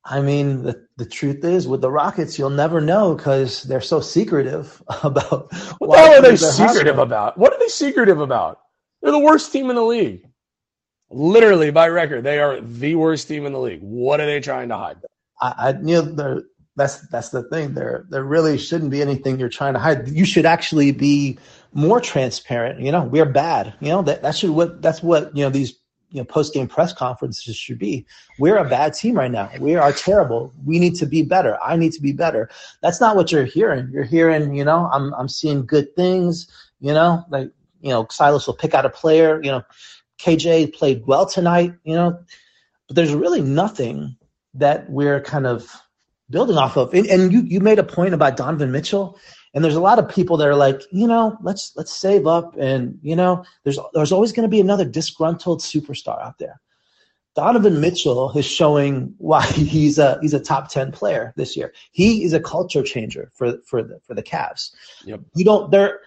I 0.05 0.21
mean, 0.21 0.63
the, 0.63 0.87
the 0.97 1.05
truth 1.05 1.45
is, 1.45 1.69
with 1.69 1.83
the 1.83 1.91
Rockets, 1.91 2.39
you'll 2.39 2.51
never 2.51 2.81
know 2.81 3.15
because 3.15 3.63
they're 3.65 3.81
so 3.81 4.01
secretive 4.01 4.83
about. 5.03 5.53
What 5.79 5.97
the 5.97 5.99
hell 5.99 6.15
are 6.15 6.23
they 6.23 6.37
secretive 6.37 6.99
about? 6.99 7.39
What 7.39 7.53
are 7.53 7.59
they 7.59 7.69
secretive 7.69 8.21
about? 8.21 8.61
They're 9.03 9.13
the 9.13 9.19
worst 9.19 9.53
team 9.53 9.71
in 9.71 9.77
the 9.77 9.85
league. 9.85 10.27
Literally, 11.11 11.71
by 11.71 11.89
record, 11.89 12.23
they 12.23 12.39
are 12.39 12.61
the 12.61 12.95
worst 12.95 13.27
team 13.29 13.47
in 13.47 13.53
the 13.53 13.59
league. 13.59 13.83
What 13.83 14.21
are 14.21 14.27
they 14.27 14.41
trying 14.41 14.69
to 14.69 14.77
hide? 14.77 14.99
I, 15.41 15.55
I 15.59 15.71
you 15.71 15.97
know, 15.97 16.03
they're 16.03 16.43
that's 16.77 17.07
that's 17.09 17.31
the 17.31 17.43
thing. 17.45 17.75
There 17.75 18.07
there 18.11 18.25
really 18.25 18.57
shouldn't 18.59 18.91
be 18.91 19.03
anything 19.03 19.39
you're 19.39 19.49
trying 19.49 19.75
to 19.75 19.81
hide. 19.81 20.09
You 20.09 20.25
should 20.25 20.47
actually 20.47 20.93
be 20.93 21.39
more 21.73 22.01
transparent. 22.01 22.81
You 22.81 22.93
know, 22.93 23.05
we're 23.05 23.27
bad. 23.27 23.75
You 23.81 23.89
know 23.89 24.03
that 24.03 24.23
that 24.23 24.37
should 24.37 24.51
what 24.51 24.81
that's 24.83 25.03
what 25.03 25.37
you 25.37 25.45
know 25.45 25.51
these 25.51 25.75
you 26.11 26.19
know 26.19 26.25
post 26.25 26.55
game 26.55 26.69
press 26.69 26.93
conferences 26.93 27.57
should 27.57 27.79
be. 27.79 28.07
We're 28.39 28.57
a 28.57 28.69
bad 28.69 28.95
team 28.95 29.15
right 29.17 29.31
now. 29.31 29.51
We 29.61 29.75
are 29.75 29.93
terrible. 29.93 30.53
We 30.65 30.79
need 30.79 30.95
to 30.97 31.07
be 31.07 31.23
better. 31.23 31.59
I 31.63 31.77
need 31.77 31.93
to 31.93 32.03
be 32.03 32.13
better. 32.13 32.49
That's 32.83 33.01
not 33.01 33.17
what 33.17 33.33
you're 33.33 33.45
hearing. 33.45 33.91
You're 33.93 34.05
hearing, 34.05 34.55
you 34.55 34.65
know, 34.65 34.89
I'm 34.93 35.13
I'm 35.15 35.29
seeing 35.29 35.67
good 35.67 35.95
things. 35.97 36.49
You 36.81 36.95
know, 36.95 37.25
like 37.31 37.51
you 37.81 37.91
know, 37.91 38.07
Silas 38.11 38.47
will 38.47 38.55
pick 38.55 38.75
out 38.75 38.87
a 38.87 38.91
player. 38.91 39.43
You 39.43 39.51
know, 39.51 39.63
KJ 40.21 40.75
played 40.75 41.07
well 41.07 41.27
tonight. 41.27 41.75
You 41.85 41.95
know, 41.95 42.19
but 42.87 42.97
there's 42.97 43.15
really 43.15 43.43
nothing 43.43 44.17
that 44.55 44.91
we're 44.91 45.21
kind 45.21 45.47
of 45.47 45.71
building 46.31 46.57
off 46.57 46.77
of. 46.77 46.95
And, 46.95 47.07
and 47.07 47.33
you 47.33 47.43
you 47.43 47.61
made 47.61 47.79
a 47.79 47.85
point 47.85 48.15
about 48.15 48.37
Donovan 48.37 48.73
Mitchell, 48.73 49.19
and 49.55 49.65
there's 49.65 49.75
a 49.75 49.81
lot 49.81 49.99
of 49.99 50.09
people 50.09 50.37
that 50.39 50.49
are 50.49 50.55
like, 50.55 50.83
you 50.91 51.07
know, 51.07 51.37
let's 51.43 51.73
let's 51.77 51.95
save 51.95 52.27
up, 52.27 52.57
and 52.59 52.99
you 53.03 53.17
know, 53.17 53.45
there's 53.65 53.79
there's 53.95 54.13
always 54.13 54.33
going 54.33 54.45
to 54.45 54.51
be 54.51 54.61
another 54.61 54.85
disgruntled 54.85 55.61
superstar 55.61 56.23
out 56.23 56.39
there. 56.39 56.61
Donovan 57.37 57.81
Mitchell 57.81 58.37
is 58.37 58.45
showing 58.45 59.15
why 59.19 59.47
he's 59.53 59.99
a 59.99 60.19
he's 60.21 60.35
a 60.35 60.41
top 60.41 60.69
ten 60.69 60.93
player 60.93 61.33
this 61.37 61.57
year. 61.57 61.73
He 61.91 62.25
is 62.25 62.33
a 62.33 62.41
culture 62.41 62.83
changer 62.83 63.31
for 63.35 63.59
for 63.67 63.83
the 63.83 64.01
for 64.07 64.15
the 64.15 64.23
Cavs. 64.23 64.71
Yep. 65.05 65.21
You 65.35 65.45
don't 65.45 65.71
there 65.71 66.01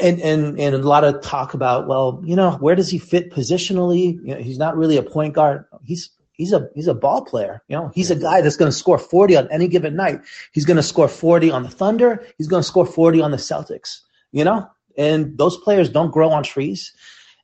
and 0.00 0.20
and 0.20 0.60
and 0.60 0.74
a 0.74 0.78
lot 0.78 1.04
of 1.04 1.20
talk 1.20 1.54
about 1.54 1.88
well, 1.88 2.22
you 2.24 2.36
know, 2.36 2.52
where 2.52 2.76
does 2.76 2.90
he 2.90 2.98
fit 2.98 3.32
positionally? 3.32 4.14
You 4.24 4.34
know, 4.34 4.36
he's 4.36 4.58
not 4.58 4.76
really 4.76 4.96
a 4.96 5.02
point 5.02 5.34
guard. 5.34 5.64
He's 5.84 6.10
he's 6.40 6.52
a 6.54 6.68
he's 6.74 6.86
a 6.86 6.94
ball 6.94 7.24
player. 7.24 7.62
You 7.68 7.76
know, 7.76 7.92
he's 7.94 8.10
a 8.10 8.16
guy 8.16 8.40
that's 8.40 8.56
going 8.56 8.70
to 8.70 8.76
score 8.76 8.98
40 8.98 9.36
on 9.36 9.48
any 9.52 9.68
given 9.68 9.94
night. 9.94 10.20
He's 10.52 10.64
going 10.64 10.78
to 10.78 10.82
score 10.82 11.06
40 11.06 11.50
on 11.50 11.62
the 11.62 11.68
Thunder. 11.68 12.24
He's 12.38 12.48
going 12.48 12.62
to 12.62 12.66
score 12.66 12.86
40 12.86 13.20
on 13.20 13.30
the 13.30 13.36
Celtics. 13.36 14.00
You 14.32 14.44
know, 14.44 14.66
and 14.96 15.36
those 15.36 15.58
players 15.58 15.90
don't 15.90 16.10
grow 16.10 16.30
on 16.30 16.42
trees. 16.42 16.92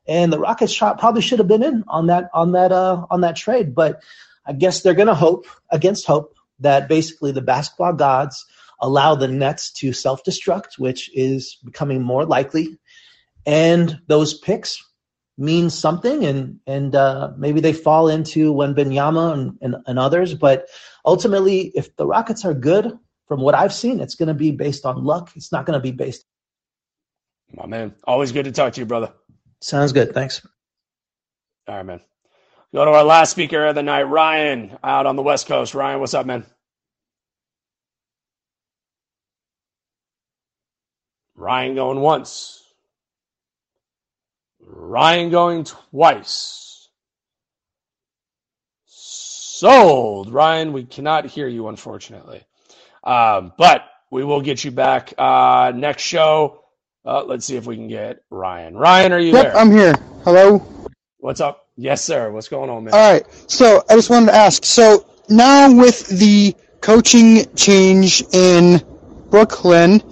And 0.08 0.32
the 0.32 0.38
Rockets 0.38 0.72
shot 0.72 0.98
probably 0.98 1.20
should 1.20 1.40
have 1.40 1.48
been 1.48 1.62
in 1.62 1.84
on 1.88 2.06
that 2.06 2.30
on 2.32 2.52
that 2.52 2.72
uh, 2.72 3.04
on 3.10 3.20
that 3.20 3.36
trade, 3.36 3.74
but 3.74 4.00
I 4.46 4.52
guess 4.52 4.80
they're 4.80 4.94
going 4.94 5.08
to 5.08 5.14
hope 5.14 5.46
against 5.70 6.06
hope 6.06 6.34
that 6.60 6.88
basically 6.88 7.32
the 7.32 7.42
basketball 7.42 7.92
gods 7.92 8.46
allow 8.80 9.14
the 9.14 9.28
Nets 9.28 9.70
to 9.72 9.92
self 9.92 10.24
destruct, 10.24 10.78
which 10.78 11.10
is 11.14 11.58
becoming 11.64 12.02
more 12.02 12.24
likely. 12.24 12.78
And 13.44 14.00
those 14.06 14.34
picks 14.34 14.82
mean 15.38 15.70
something, 15.70 16.24
and 16.24 16.60
and 16.66 16.94
uh, 16.94 17.32
maybe 17.36 17.60
they 17.60 17.72
fall 17.72 18.08
into 18.08 18.52
when 18.52 18.74
Wembanyama 18.74 19.32
and, 19.32 19.58
and, 19.60 19.76
and 19.86 19.98
others. 19.98 20.34
But 20.34 20.68
ultimately, 21.04 21.72
if 21.74 21.94
the 21.96 22.06
Rockets 22.06 22.44
are 22.44 22.54
good, 22.54 22.98
from 23.26 23.40
what 23.40 23.54
I've 23.54 23.72
seen, 23.72 24.00
it's 24.00 24.14
going 24.14 24.28
to 24.28 24.34
be 24.34 24.52
based 24.52 24.84
on 24.84 25.04
luck. 25.04 25.32
It's 25.34 25.52
not 25.52 25.66
going 25.66 25.78
to 25.78 25.82
be 25.82 25.92
based. 25.92 26.24
My 27.52 27.66
man, 27.66 27.94
always 28.04 28.32
good 28.32 28.44
to 28.44 28.52
talk 28.52 28.72
to 28.74 28.80
you, 28.80 28.86
brother. 28.86 29.12
Sounds 29.60 29.92
good. 29.92 30.12
Thanks. 30.14 30.46
All 31.68 31.76
right, 31.76 31.86
man. 31.86 32.00
Go 32.74 32.84
to 32.84 32.90
our 32.90 33.04
last 33.04 33.30
speaker 33.30 33.66
of 33.66 33.74
the 33.74 33.82
night, 33.82 34.02
Ryan, 34.02 34.76
out 34.82 35.06
on 35.06 35.16
the 35.16 35.22
West 35.22 35.46
Coast. 35.46 35.74
Ryan, 35.74 36.00
what's 36.00 36.14
up, 36.14 36.26
man? 36.26 36.44
Ryan 41.34 41.74
going 41.74 42.00
once. 42.00 42.62
Ryan 44.66 45.30
going 45.30 45.64
twice. 45.64 46.88
Sold. 48.86 50.32
Ryan, 50.32 50.72
we 50.72 50.84
cannot 50.84 51.26
hear 51.26 51.46
you, 51.48 51.68
unfortunately. 51.68 52.42
Um, 53.04 53.52
but 53.56 53.84
we 54.10 54.24
will 54.24 54.40
get 54.40 54.64
you 54.64 54.70
back 54.70 55.14
uh, 55.16 55.72
next 55.74 56.02
show. 56.02 56.64
Uh, 57.04 57.22
let's 57.24 57.46
see 57.46 57.56
if 57.56 57.66
we 57.66 57.76
can 57.76 57.88
get 57.88 58.22
Ryan. 58.30 58.76
Ryan, 58.76 59.12
are 59.12 59.18
you 59.18 59.32
yep, 59.32 59.44
there? 59.44 59.56
I'm 59.56 59.70
here. 59.70 59.94
Hello. 60.24 60.58
What's 61.18 61.40
up? 61.40 61.68
Yes, 61.76 62.02
sir. 62.02 62.30
What's 62.32 62.48
going 62.48 62.68
on, 62.68 62.84
man? 62.84 62.94
All 62.94 63.12
right. 63.12 63.24
So 63.48 63.82
I 63.88 63.94
just 63.94 64.10
wanted 64.10 64.26
to 64.26 64.34
ask. 64.34 64.64
So 64.64 65.06
now 65.28 65.72
with 65.72 66.08
the 66.08 66.54
coaching 66.80 67.54
change 67.54 68.24
in 68.32 68.82
Brooklyn, 69.30 70.02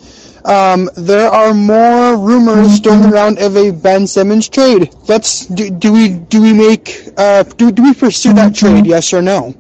um, 0.45 0.91
there 0.97 1.29
are 1.31 1.55
more 1.55 2.17
rumors 2.17 2.81
going 2.81 3.05
around 3.13 3.39
of 3.39 3.57
a 3.57 3.71
Ben 3.71 4.07
Simmons 4.07 4.49
trade. 4.49 4.95
Let's 5.09 5.47
do, 5.47 5.71
do 5.71 5.93
we 5.93 6.11
do 6.11 6.43
we 6.43 6.53
make 6.53 7.09
uh, 7.17 7.45
do 7.45 7.73
do 7.73 7.83
we 7.83 7.95
pursue 7.95 8.33
that 8.35 8.55
trade? 8.55 8.87
Yes 8.87 9.13
or 9.13 9.23
no? 9.23 9.55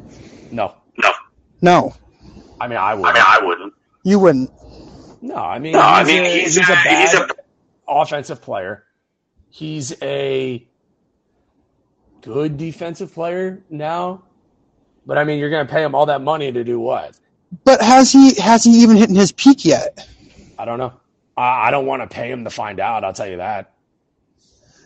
No. 0.51 0.75
No. 0.99 1.11
No, 1.62 1.97
I 2.61 2.68
mean, 2.68 2.77
I 2.79 2.94
would. 2.94 3.07
I 3.07 3.12
mean, 3.14 3.23
I 3.27 3.38
wouldn't. 3.42 3.75
you 4.03 4.18
wouldn't. 4.18 4.51
No, 5.23 5.37
I 5.37 5.59
mean, 5.59 5.73
No, 5.73 5.81
he's, 5.81 5.88
I 5.88 6.05
mean, 6.05 6.23
a, 6.25 6.40
he's 6.42 6.57
he's, 6.57 6.68
a- 6.68 6.73
a 6.73 6.75
bad 6.75 7.09
he's 7.09 7.14
a- 7.18 7.29
offensive 7.88 8.42
player. 8.42 8.85
He's 9.49 9.94
a 10.03 10.66
good 12.20 12.59
defensive 12.59 13.14
player 13.14 13.62
now. 13.70 14.25
But 15.07 15.16
I 15.18 15.25
mean, 15.25 15.38
you're 15.38 15.51
going 15.51 15.66
to 15.66 15.73
pay 15.73 15.83
him 15.83 15.94
all 15.94 16.07
that 16.07 16.20
money 16.23 16.51
to 16.53 16.64
do 16.64 16.79
what? 16.81 17.18
But 17.64 17.81
has 17.81 18.11
he 18.12 18.35
has 18.35 18.64
he 18.64 18.83
even 18.83 18.97
hit 18.97 19.11
his 19.11 19.33
peak 19.33 19.64
yet? 19.64 20.07
I 20.59 20.64
don't 20.64 20.79
know. 20.79 20.95
I, 21.37 21.69
I 21.69 21.71
don't 21.71 21.87
want 21.87 22.03
to 22.03 22.09
pay 22.09 22.31
him 22.31 22.45
to 22.45 22.51
find 22.51 22.81
out. 22.81 23.05
I'll 23.05 23.12
tell 23.12 23.29
you 23.29 23.38
that. 23.38 23.75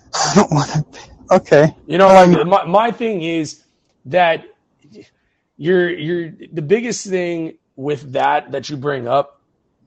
I 0.15 0.33
don't 0.35 0.51
want 0.53 0.71
to. 0.95 1.01
Okay. 1.37 1.75
You 1.87 1.99
know, 1.99 2.09
Um, 2.09 2.33
like, 2.33 2.47
my, 2.47 2.65
my 2.65 2.91
thing 2.91 3.23
is 3.23 3.65
that 4.07 4.45
you're 5.57 5.91
you're 5.91 6.33
the 6.53 6.63
biggest 6.63 7.07
thing 7.07 7.59
with 7.77 8.13
that 8.13 8.53
that 8.53 8.71
you 8.71 8.77
bring 8.77 9.09
up 9.09 9.43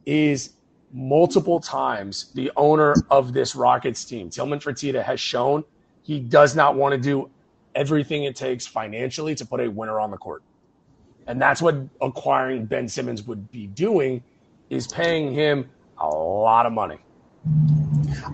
is 0.06 0.52
multiple 0.94 1.60
times 1.60 2.32
the 2.36 2.52
owner 2.58 3.06
of 3.10 3.34
this 3.34 3.56
Rockets 3.56 4.06
team, 4.06 4.30
Tillman 4.30 4.60
Fertitta, 4.60 5.04
has 5.04 5.20
shown 5.20 5.64
he 6.04 6.20
does 6.20 6.56
not 6.56 6.76
want 6.76 6.94
to 6.94 7.00
do 7.00 7.30
everything 7.76 8.26
it 8.26 8.36
takes 8.36 8.68
financially 8.68 9.36
to 9.36 9.46
put 9.46 9.62
a 9.62 9.70
winner 9.70 10.00
on 10.00 10.12
the 10.12 10.18
court. 10.18 10.44
And 11.28 11.42
that's 11.42 11.62
what 11.62 11.76
acquiring 12.02 12.66
Ben 12.66 12.88
Simmons 12.90 13.24
would 13.24 13.52
be 13.52 13.68
doing 13.68 14.24
is 14.72 14.88
paying 14.88 15.34
him 15.34 15.70
a 16.00 16.08
lot 16.08 16.66
of 16.66 16.72
money. 16.74 16.98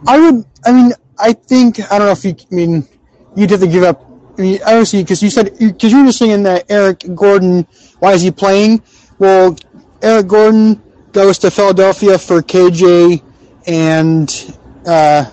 I 0.07 0.19
would. 0.19 0.45
I 0.65 0.71
mean, 0.71 0.93
I 1.17 1.33
think 1.33 1.79
I 1.91 1.97
don't 1.97 2.07
know 2.07 2.11
if 2.11 2.23
you. 2.23 2.35
I 2.51 2.55
mean, 2.55 2.87
you'd 3.35 3.49
have 3.49 3.59
to 3.59 3.67
give 3.67 3.83
up. 3.83 4.05
I 4.37 4.41
mean, 4.41 4.59
obviously, 4.65 5.01
because 5.03 5.21
you 5.23 5.29
said 5.31 5.57
because 5.59 5.91
you 5.91 5.99
were 5.99 6.05
just 6.05 6.19
saying 6.19 6.43
that 6.43 6.65
Eric 6.69 7.03
Gordon. 7.15 7.67
Why 7.99 8.13
is 8.13 8.21
he 8.21 8.31
playing? 8.31 8.83
Well, 9.17 9.57
Eric 10.01 10.27
Gordon 10.27 10.81
goes 11.11 11.39
to 11.39 11.49
Philadelphia 11.49 12.19
for 12.19 12.43
KJ, 12.43 13.23
and 13.65 14.57
uh, 14.85 15.25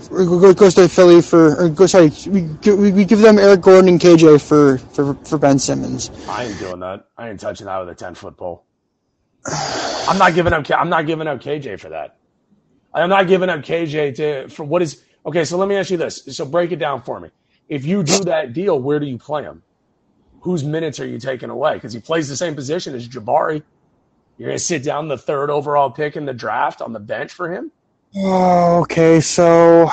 goes 0.54 0.74
to 0.76 0.88
Philly 0.88 1.20
for. 1.20 1.64
Or 1.64 1.68
go, 1.68 1.86
sorry, 1.86 2.10
we, 2.26 2.42
we 2.90 3.04
give 3.04 3.18
them 3.18 3.38
Eric 3.38 3.60
Gordon 3.60 3.88
and 3.90 4.00
KJ 4.00 4.40
for 4.40 4.78
for 4.78 5.14
for 5.26 5.36
Ben 5.36 5.58
Simmons. 5.58 6.10
I 6.26 6.46
ain't 6.46 6.58
doing 6.58 6.80
that. 6.80 7.08
I 7.18 7.28
ain't 7.28 7.40
touching 7.40 7.66
that 7.66 7.78
with 7.80 7.90
a 7.90 7.94
ten 7.94 8.14
foot 8.14 8.38
pole. 8.38 8.64
I'm 9.46 10.18
not 10.18 10.34
giving 10.34 10.52
up. 10.52 10.70
I'm 10.70 10.90
not 10.90 11.06
giving 11.06 11.28
up 11.28 11.40
KJ 11.40 11.80
for 11.80 11.90
that. 11.90 12.18
I'm 12.94 13.10
not 13.10 13.28
giving 13.28 13.50
up 13.50 13.60
KJ 13.62 14.16
to 14.16 14.48
for 14.48 14.64
what 14.64 14.82
is 14.82 15.04
okay. 15.26 15.44
So 15.44 15.58
let 15.58 15.68
me 15.68 15.76
ask 15.76 15.90
you 15.90 15.98
this. 15.98 16.22
So 16.30 16.44
break 16.46 16.72
it 16.72 16.78
down 16.78 17.02
for 17.02 17.20
me. 17.20 17.30
If 17.68 17.86
you 17.86 18.02
do 18.02 18.24
that 18.24 18.52
deal, 18.54 18.80
where 18.80 19.00
do 19.00 19.06
you 19.06 19.18
play 19.18 19.44
him? 19.44 19.62
Whose 20.42 20.64
minutes 20.64 21.00
are 21.00 21.06
you 21.06 21.18
taking 21.18 21.50
away? 21.50 21.74
Because 21.74 21.92
he 21.94 22.00
plays 22.00 22.28
the 22.28 22.36
same 22.36 22.54
position 22.54 22.94
as 22.94 23.08
Jabari. 23.08 23.62
You're 24.38 24.48
going 24.48 24.58
to 24.58 24.64
sit 24.64 24.84
down 24.84 25.08
the 25.08 25.18
third 25.18 25.50
overall 25.50 25.90
pick 25.90 26.16
in 26.16 26.26
the 26.26 26.34
draft 26.34 26.82
on 26.82 26.92
the 26.92 27.00
bench 27.00 27.32
for 27.32 27.52
him. 27.52 27.72
Oh, 28.16 28.80
okay, 28.82 29.20
so 29.20 29.90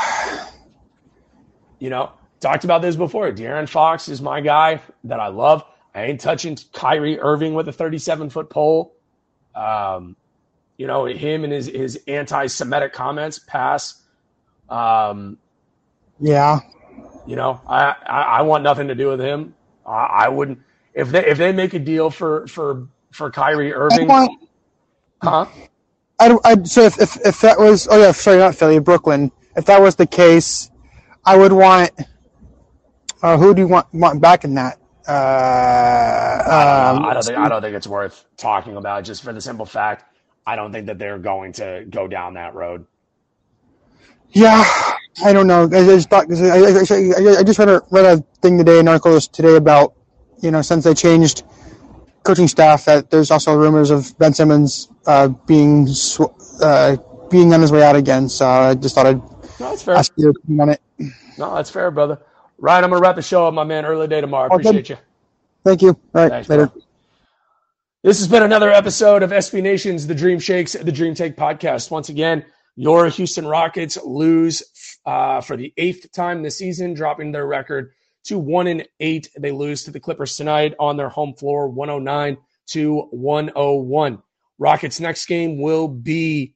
You 1.80 1.90
know, 1.90 2.12
talked 2.42 2.64
about 2.66 2.82
this 2.84 2.96
before. 2.96 3.32
De'Aaron 3.32 3.70
Fox 3.70 4.10
is 4.10 4.22
my 4.22 4.42
guy 4.42 4.82
that 5.06 5.20
I 5.20 5.28
love. 5.30 5.66
I 5.96 6.06
ain't 6.06 6.22
touching 6.22 6.58
Kyrie 6.74 7.20
Irving 7.20 7.54
with 7.56 7.68
a 7.70 7.74
37 7.74 8.30
foot 8.30 8.50
pole. 8.50 8.96
Um, 9.56 10.18
you 10.78 10.88
know, 10.88 11.06
him 11.06 11.44
and 11.44 11.54
his, 11.54 11.68
his 11.68 12.00
anti 12.08 12.48
Semitic 12.48 12.94
comments 12.94 13.40
pass. 13.40 14.02
Um, 14.70 15.40
yeah, 16.20 16.60
you 17.26 17.36
know, 17.36 17.62
I, 17.68 17.96
I, 18.06 18.22
I 18.22 18.42
want 18.44 18.64
nothing 18.64 18.88
to 18.90 18.96
do 18.96 19.10
with 19.10 19.20
him. 19.22 19.56
I, 19.86 20.26
I 20.26 20.30
wouldn't 20.30 20.60
if 20.94 21.10
they 21.10 21.26
if 21.26 21.38
they 21.38 21.52
make 21.52 21.74
a 21.74 21.80
deal 21.80 22.10
for 22.10 22.48
for 22.48 22.88
for 23.12 23.32
Kyrie 23.32 23.74
Irving, 23.74 24.20
want. 24.20 24.40
huh? 25.22 25.48
I, 26.20 26.30
don't- 26.30 26.46
I 26.46 26.64
so 26.64 26.84
if, 26.84 27.00
if 27.02 27.18
if 27.26 27.42
that 27.42 27.60
was 27.60 27.88
oh 27.92 28.00
yeah 28.02 28.14
sorry 28.14 28.40
not 28.40 28.56
Philly 28.56 28.80
Brooklyn 28.80 29.32
if 29.58 29.66
that 29.68 29.82
was 29.82 29.98
the 29.98 30.08
case 30.08 30.72
I 31.26 31.38
would 31.38 31.54
want 31.54 31.92
uh, 33.24 33.38
who 33.38 33.56
do 33.56 33.62
you 33.64 33.70
want 33.70 33.88
want 33.94 34.22
back 34.22 34.44
in 34.46 34.56
that 34.56 34.80
uh, 35.08 35.12
I, 36.52 36.66
um, 36.92 36.94
don't, 36.94 37.06
I 37.06 37.14
don't 37.14 37.26
think 37.26 37.38
I 37.38 37.50
don't 37.50 37.62
think 37.62 37.76
it's 37.76 37.88
worth 37.88 38.26
talking 38.38 38.78
about 38.78 39.04
just 39.06 39.24
for 39.24 39.34
the 39.34 39.42
simple 39.42 39.66
fact 39.66 40.06
I 40.46 40.56
don't 40.56 40.72
think 40.72 40.88
that 40.88 41.00
they're 41.00 41.20
going 41.20 41.54
to 41.54 41.86
go 41.90 42.08
down 42.08 42.36
that 42.36 42.56
road. 42.56 42.86
yeah 44.32 44.64
I 45.24 45.34
don't 45.34 45.48
know 45.48 45.66
I 45.66 45.70
just 45.86 46.10
thought 46.10 46.28
I, 46.32 46.48
I, 46.48 47.36
I- 47.36 47.40
I 47.40 47.44
just 47.44 47.60
read 47.60 47.70
a, 47.70 47.82
read 47.92 48.06
a 48.06 48.24
thing 48.42 48.58
today 48.58 48.80
an 48.80 48.88
article 48.88 49.20
today 49.22 49.56
about 49.58 49.94
you 50.42 50.52
know 50.52 50.62
since 50.62 50.84
they 50.86 50.94
changed 50.94 51.44
coaching 52.24 52.48
staff 52.48 52.86
that 52.86 53.10
there's 53.12 53.32
also 53.32 53.56
rumors 53.56 53.92
of 53.92 54.18
Ben 54.20 54.34
Simmons 54.34 54.90
uh, 55.08 55.30
being 55.30 55.88
sw- 55.88 56.22
uh, 56.62 56.98
being 57.32 57.54
on 57.54 57.62
his 57.62 57.72
way 57.72 57.84
out 57.84 57.96
again 57.96 58.30
so 58.30 58.48
I 58.48 58.76
just 58.76 58.96
thought 58.96 59.08
I'd 59.08 59.22
No, 59.60 59.70
that's 59.70 59.84
fair. 59.84 60.00
ask 60.00 60.14
your 60.18 60.32
opinion 60.32 60.62
on 60.62 60.70
it 60.70 60.82
No, 61.38 61.56
that's 61.56 61.70
fair, 61.72 61.92
brother. 61.92 62.20
Ryan, 62.62 62.84
I'm 62.84 62.90
gonna 62.92 63.02
wrap 63.02 63.16
the 63.16 63.24
show 63.24 63.48
up, 63.48 63.56
my 63.56 63.64
man. 63.64 63.86
Early 63.86 64.08
day 64.08 64.22
tomorrow. 64.22 64.48
Good. 64.50 64.62
Appreciate 64.62 64.90
you. 64.90 64.98
thank 65.64 65.82
you 65.82 65.90
all 65.90 65.98
right 66.14 66.30
Thanks, 66.30 66.48
later. 66.48 66.68
bro. 66.68 66.82
This 68.04 68.20
has 68.20 68.28
been 68.28 68.44
another 68.44 68.70
episode 68.70 69.24
of 69.24 69.32
SB 69.32 69.64
Nation's 69.64 70.06
The 70.06 70.14
Dream 70.14 70.40
Shakes, 70.40 70.74
The 70.74 70.92
Dream 70.92 71.16
Take 71.16 71.36
podcast. 71.36 71.90
Once 71.90 72.10
again, 72.10 72.46
your 72.76 73.10
Houston 73.10 73.48
Rockets 73.48 73.98
lose 74.04 74.62
uh, 75.08 75.42
for 75.42 75.58
the 75.58 75.74
eighth 75.78 76.12
time 76.12 76.44
this 76.44 76.60
season, 76.60 76.94
dropping 76.94 77.32
their 77.32 77.48
record 77.48 77.94
to 78.26 78.38
one 78.38 78.68
and 78.68 78.88
eight. 79.00 79.30
They 79.40 79.52
lose 79.52 79.84
to 79.86 79.92
the 79.92 80.00
Clippers 80.00 80.36
tonight 80.36 80.76
on 80.80 80.98
their 80.98 81.10
home 81.10 81.34
floor, 81.34 81.68
109 81.68 82.38
to 82.68 83.02
101. 83.10 84.22
Rockets' 84.60 85.00
next 85.00 85.26
game 85.26 85.60
will 85.60 85.88
be 85.88 86.54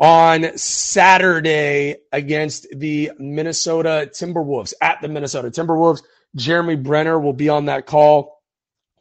on 0.00 0.56
Saturday 0.56 1.96
against 2.10 2.66
the 2.72 3.12
Minnesota 3.18 4.10
Timberwolves 4.10 4.72
at 4.80 5.00
the 5.02 5.08
Minnesota 5.08 5.50
Timberwolves. 5.50 6.02
Jeremy 6.34 6.76
Brener 6.76 7.22
will 7.22 7.34
be 7.34 7.50
on 7.50 7.66
that 7.66 7.84
call 7.84 8.40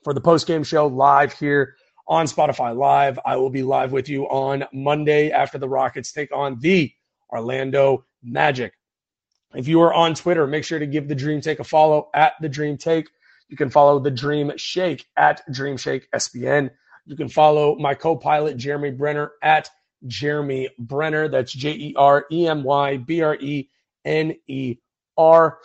for 0.04 0.14
the 0.14 0.20
post-game 0.22 0.64
show 0.64 0.88
live 0.88 1.32
here 1.32 1.76
on 2.08 2.26
Spotify 2.26 2.76
Live. 2.76 3.18
I 3.26 3.38
will 3.38 3.50
be 3.50 3.64
live 3.64 3.94
with 3.94 4.10
you 4.10 4.26
on 4.26 4.66
Monday 4.74 5.32
after 5.32 5.58
the 5.58 5.70
Rockets 5.70 6.12
take 6.12 6.36
on 6.36 6.60
the 6.60 6.92
Orlando 7.32 8.06
Magic. 8.22 8.74
If 9.56 9.68
you 9.68 9.82
are 9.82 9.94
on 9.94 10.16
Twitter, 10.16 10.46
make 10.48 10.66
sure 10.66 10.80
to 10.80 10.88
give 10.88 11.08
the 11.08 11.16
Dream 11.16 11.40
Take 11.40 11.60
a 11.60 11.64
follow 11.64 12.10
at 12.14 12.34
the 12.42 12.50
Dream 12.50 12.78
Take. 12.78 13.10
You 13.48 13.56
can 13.58 13.70
follow 13.70 14.00
the 14.00 14.12
Dream 14.12 14.52
Shake 14.58 15.06
at 15.16 15.42
Dream 15.52 15.78
Shake 15.78 16.10
SBN. 16.12 16.72
You 17.06 17.16
can 17.16 17.30
follow 17.30 17.76
my 17.76 17.94
co-pilot 17.94 18.58
Jeremy 18.58 18.92
Brener 18.92 19.30
at 19.42 19.70
Jeremy 20.08 20.70
Brener. 20.82 21.30
That's 21.30 21.52
J 21.52 21.72
E 21.72 21.94
R 21.98 22.26
E 22.32 22.48
M 22.48 22.64
Y 22.64 22.98
B 22.98 23.22
R 23.22 23.36
E 23.36 23.70
N 24.06 24.36
E 24.48 24.78
R. 25.18 25.60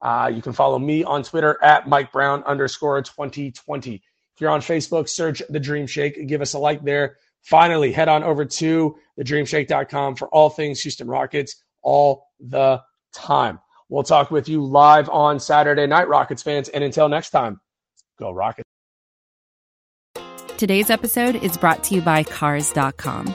Uh, 0.00 0.30
you 0.34 0.42
can 0.42 0.52
follow 0.52 0.78
me 0.78 1.02
on 1.02 1.22
Twitter 1.22 1.58
at 1.62 1.88
Mike 1.88 2.12
Brown 2.12 2.42
underscore 2.44 3.00
2020. 3.00 3.94
If 3.94 4.40
you're 4.40 4.50
on 4.50 4.60
Facebook, 4.60 5.08
search 5.08 5.42
The 5.48 5.60
Dream 5.60 5.86
Shake. 5.86 6.26
Give 6.26 6.42
us 6.42 6.54
a 6.54 6.58
like 6.58 6.82
there. 6.82 7.16
Finally, 7.42 7.92
head 7.92 8.08
on 8.08 8.22
over 8.24 8.44
to 8.44 8.96
thedreamshake.com 9.18 10.16
for 10.16 10.28
all 10.28 10.50
things 10.50 10.80
Houston 10.82 11.08
Rockets 11.08 11.56
all 11.82 12.28
the 12.40 12.82
time. 13.12 13.60
We'll 13.88 14.02
talk 14.02 14.30
with 14.30 14.48
you 14.48 14.64
live 14.64 15.08
on 15.08 15.38
Saturday 15.38 15.86
night, 15.86 16.08
Rockets 16.08 16.42
fans. 16.42 16.68
And 16.70 16.82
until 16.82 17.08
next 17.08 17.30
time, 17.30 17.60
go 18.18 18.30
Rockets. 18.30 18.64
Today's 20.56 20.88
episode 20.90 21.36
is 21.36 21.56
brought 21.56 21.82
to 21.84 21.94
you 21.94 22.00
by 22.00 22.22
Cars.com. 22.22 23.34